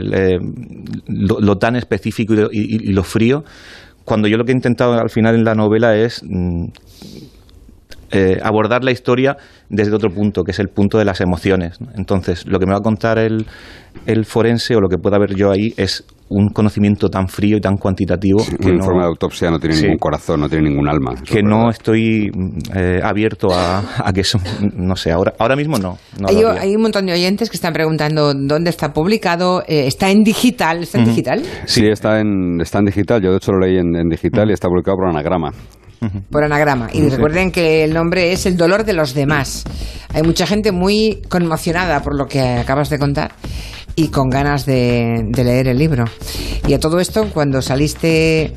lo, 1.07 1.57
tan 1.57 1.75
específico 1.75 2.33
y 2.51 2.91
lo 2.91 3.03
frío 3.03 3.43
cuando 4.09 4.27
yo 4.27 4.37
lo 4.37 4.43
que 4.43 4.51
he 4.51 4.55
intentado 4.55 4.99
al 4.99 5.11
final 5.11 5.35
en 5.35 5.43
la 5.43 5.53
novela 5.53 5.95
es 5.95 6.23
mm, 6.23 6.65
eh, 8.11 8.37
abordar 8.41 8.83
la 8.83 8.91
historia 8.91 9.37
desde 9.69 9.93
otro 9.93 10.09
punto, 10.09 10.43
que 10.43 10.51
es 10.51 10.59
el 10.59 10.69
punto 10.69 10.97
de 10.97 11.05
las 11.05 11.21
emociones. 11.21 11.77
Entonces, 11.95 12.45
lo 12.47 12.59
que 12.59 12.65
me 12.65 12.73
va 12.73 12.79
a 12.79 12.83
contar 12.83 13.19
el, 13.19 13.45
el, 14.05 14.25
forense 14.25 14.75
o 14.75 14.81
lo 14.81 14.89
que 14.89 14.97
pueda 14.97 15.17
ver 15.19 15.35
yo 15.35 15.51
ahí 15.51 15.73
es 15.77 16.05
un 16.29 16.49
conocimiento 16.49 17.09
tan 17.09 17.27
frío 17.27 17.57
y 17.57 17.61
tan 17.61 17.77
cuantitativo. 17.77 18.39
que 18.59 18.67
un 18.67 18.75
informe 18.75 19.01
de 19.01 19.07
autopsia 19.07 19.49
no 19.49 19.59
tiene 19.59 19.81
ningún 19.81 19.97
corazón, 19.97 20.41
no 20.41 20.49
tiene 20.49 20.69
ningún 20.69 20.87
alma. 20.87 21.15
Que 21.23 21.41
no 21.41 21.69
estoy 21.69 22.31
eh, 22.75 22.99
abierto 23.03 23.47
a, 23.51 24.11
que 24.13 24.21
eso, 24.21 24.39
no 24.75 24.95
sé, 24.95 25.11
ahora, 25.11 25.33
ahora 25.39 25.55
mismo 25.55 25.77
no. 25.77 25.97
hay, 26.27 26.75
un 26.75 26.81
montón 26.81 27.05
de 27.07 27.13
oyentes 27.13 27.49
que 27.49 27.57
están 27.57 27.73
preguntando 27.73 28.33
dónde 28.33 28.69
está 28.69 28.93
publicado, 28.93 29.61
eh, 29.67 29.87
está 29.87 30.11
en 30.11 30.23
digital, 30.23 30.83
¿está 30.83 30.99
en 30.99 31.05
digital? 31.05 31.43
Sí, 31.65 31.85
está 31.87 32.19
en, 32.19 32.61
está 32.61 32.79
en 32.79 32.85
digital, 32.85 33.21
yo 33.21 33.31
de 33.31 33.37
hecho 33.37 33.51
lo 33.51 33.59
leí 33.59 33.77
en, 33.77 34.09
digital 34.09 34.49
y 34.49 34.53
está 34.53 34.67
publicado 34.67 34.97
por 34.97 35.09
anagrama 35.09 35.51
por 36.29 36.43
anagrama. 36.43 36.89
Y 36.93 37.07
recuerden 37.09 37.51
que 37.51 37.83
el 37.83 37.93
nombre 37.93 38.31
es 38.31 38.45
El 38.45 38.57
dolor 38.57 38.85
de 38.85 38.93
los 38.93 39.13
demás. 39.13 39.63
Hay 40.13 40.23
mucha 40.23 40.47
gente 40.47 40.71
muy 40.71 41.21
conmocionada 41.29 42.01
por 42.01 42.15
lo 42.15 42.27
que 42.27 42.41
acabas 42.41 42.89
de 42.89 42.99
contar 42.99 43.31
y 43.95 44.07
con 44.07 44.29
ganas 44.29 44.65
de, 44.65 45.25
de 45.27 45.43
leer 45.43 45.67
el 45.67 45.77
libro. 45.77 46.05
Y 46.67 46.73
a 46.73 46.79
todo 46.79 46.99
esto, 46.99 47.29
cuando 47.33 47.61
saliste 47.61 48.53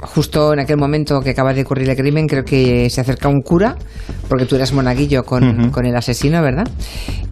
justo 0.00 0.52
en 0.52 0.60
aquel 0.60 0.76
momento 0.76 1.20
que 1.20 1.30
acaba 1.30 1.52
de 1.52 1.62
ocurrir 1.62 1.88
el 1.90 1.96
crimen, 1.96 2.26
creo 2.26 2.44
que 2.44 2.88
se 2.90 3.00
acerca 3.00 3.28
un 3.28 3.40
cura, 3.40 3.76
porque 4.28 4.44
tú 4.44 4.56
eras 4.56 4.72
monaguillo 4.72 5.24
con, 5.24 5.70
con, 5.70 5.86
el 5.86 5.96
asesino, 5.96 6.40
¿verdad? 6.42 6.68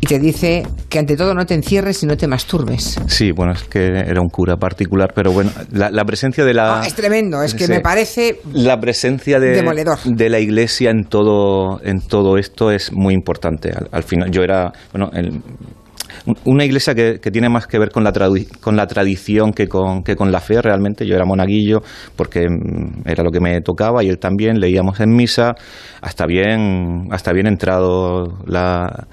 Y 0.00 0.06
te 0.06 0.18
dice 0.18 0.66
que 0.88 0.98
ante 0.98 1.16
todo 1.16 1.34
no 1.34 1.46
te 1.46 1.54
encierres 1.54 2.02
y 2.02 2.06
no 2.06 2.16
te 2.16 2.26
masturbes. 2.26 3.00
Sí, 3.06 3.30
bueno, 3.32 3.52
es 3.52 3.64
que 3.64 3.86
era 3.86 4.20
un 4.20 4.28
cura 4.28 4.56
particular, 4.56 5.12
pero 5.14 5.32
bueno, 5.32 5.50
la, 5.72 6.04
presencia 6.04 6.44
de 6.44 6.54
la... 6.54 6.80
Ah, 6.80 6.86
es 6.86 6.94
tremendo, 6.94 7.42
es 7.42 7.54
que 7.54 7.68
me 7.68 7.80
parece... 7.80 8.40
La 8.52 8.80
presencia 8.80 9.38
de, 9.38 9.62
de 10.04 10.28
la 10.28 10.38
iglesia 10.40 10.90
en 10.90 11.04
todo, 11.04 11.80
en 11.82 12.00
todo 12.00 12.38
esto 12.38 12.70
es 12.70 12.92
muy 12.92 13.14
importante. 13.14 13.72
Al, 13.90 14.02
final, 14.02 14.30
yo 14.30 14.42
era, 14.42 14.72
bueno, 14.92 15.10
el, 15.12 15.40
una 16.44 16.64
iglesia 16.64 16.94
que, 16.94 17.18
tiene 17.30 17.48
más 17.48 17.66
que 17.66 17.78
ver 17.78 17.90
con 17.90 18.02
la, 18.02 18.12
con 18.60 18.76
la 18.76 18.86
tradición 18.86 19.52
que 19.52 19.68
con, 19.68 20.02
que 20.02 20.16
con 20.16 20.32
la 20.32 20.40
fe 20.40 20.60
realmente. 20.60 21.06
Yo 21.06 21.14
era 21.14 21.24
monaguillo 21.24 21.82
porque 22.16 22.48
mm, 22.48 23.08
era 23.08 23.22
lo 23.22 23.30
que 23.30 23.40
me 23.40 23.60
tocaba 23.60 24.02
y 24.02 24.08
él 24.08 24.18
también, 24.18 24.58
leíamos 24.58 25.00
en 25.00 25.10
misa 25.10 25.54
hasta 26.00 26.26
bien, 26.26 27.08
hasta 27.10 27.32
bien 27.32 27.46
entrado 27.46 28.38
la, 28.46 29.06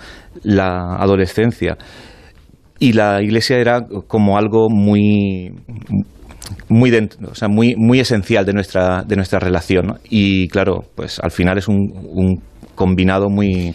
la 0.44 0.96
adolescencia. 0.96 1.78
Y 2.80 2.94
la 2.94 3.22
iglesia 3.22 3.58
era 3.58 3.82
como 4.08 4.38
algo 4.38 4.70
muy 4.70 5.54
muy 6.68 6.92
o 6.92 7.36
sea, 7.36 7.48
muy 7.48 7.76
muy 7.78 8.00
esencial 8.00 8.46
de 8.46 8.54
nuestra 8.54 9.04
de 9.04 9.16
nuestra 9.16 9.40
relación 9.40 10.00
y 10.10 10.50
claro 10.50 10.84
pues 10.94 11.20
al 11.20 11.32
final 11.32 11.58
es 11.58 11.70
un 11.70 12.42
combinado 12.76 13.30
muy 13.30 13.74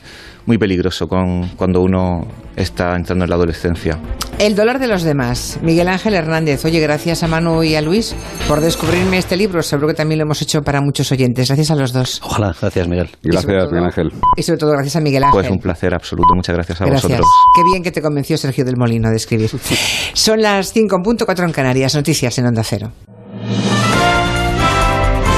muy 0.49 0.57
peligroso 0.57 1.07
con, 1.07 1.47
cuando 1.57 1.83
uno 1.83 2.27
está 2.57 2.97
entrando 2.97 3.25
en 3.25 3.31
la 3.31 3.37
adolescencia. 3.37 3.99
El 4.39 4.57
dolor 4.57 4.79
de 4.79 4.89
los 4.89 5.03
demás. 5.03 5.59
Miguel 5.63 5.89
Ángel 5.89 6.15
Hernández. 6.15 6.65
Oye, 6.65 6.81
gracias 6.81 7.23
a 7.23 7.29
Manu 7.29 7.63
y 7.63 7.75
a 7.75 7.83
Luis 7.83 8.17
por 8.49 8.63
descubrirme 8.63 9.19
este 9.19 9.37
libro. 9.37 9.63
Seguro 9.63 9.89
que 9.89 9.95
también 9.95 10.19
lo 10.19 10.25
hemos 10.25 10.41
hecho 10.41 10.63
para 10.63 10.81
muchos 10.81 11.13
oyentes. 11.13 11.49
Gracias 11.49 11.71
a 11.71 11.75
los 11.75 11.93
dos. 11.93 12.23
Ojalá. 12.25 12.55
Gracias, 12.59 12.89
Miguel. 12.89 13.11
Gracias, 13.23 13.71
Miguel 13.71 13.85
Ángel. 13.85 14.13
Y 14.37 14.43
sobre 14.43 14.59
todo 14.59 14.71
gracias 14.71 14.97
a 14.97 15.01
Miguel 15.01 15.25
Ángel. 15.25 15.39
Pues 15.39 15.51
un 15.51 15.59
placer 15.59 15.93
absoluto. 15.93 16.35
Muchas 16.35 16.55
gracias 16.55 16.81
a 16.81 16.87
gracias. 16.87 17.21
Qué 17.55 17.63
bien 17.71 17.83
que 17.83 17.91
te 17.91 18.01
convenció 18.01 18.39
Sergio 18.39 18.65
del 18.65 18.79
Molino 18.79 19.11
de 19.11 19.17
escribir. 19.17 19.51
Son 20.15 20.41
las 20.41 20.73
5 20.73 20.97
en 20.97 21.03
punto, 21.03 21.27
4 21.27 21.45
en 21.45 21.53
Canarias. 21.53 21.95
Noticias 21.95 22.39
en 22.39 22.47
Onda 22.47 22.65
Cero. 22.65 22.91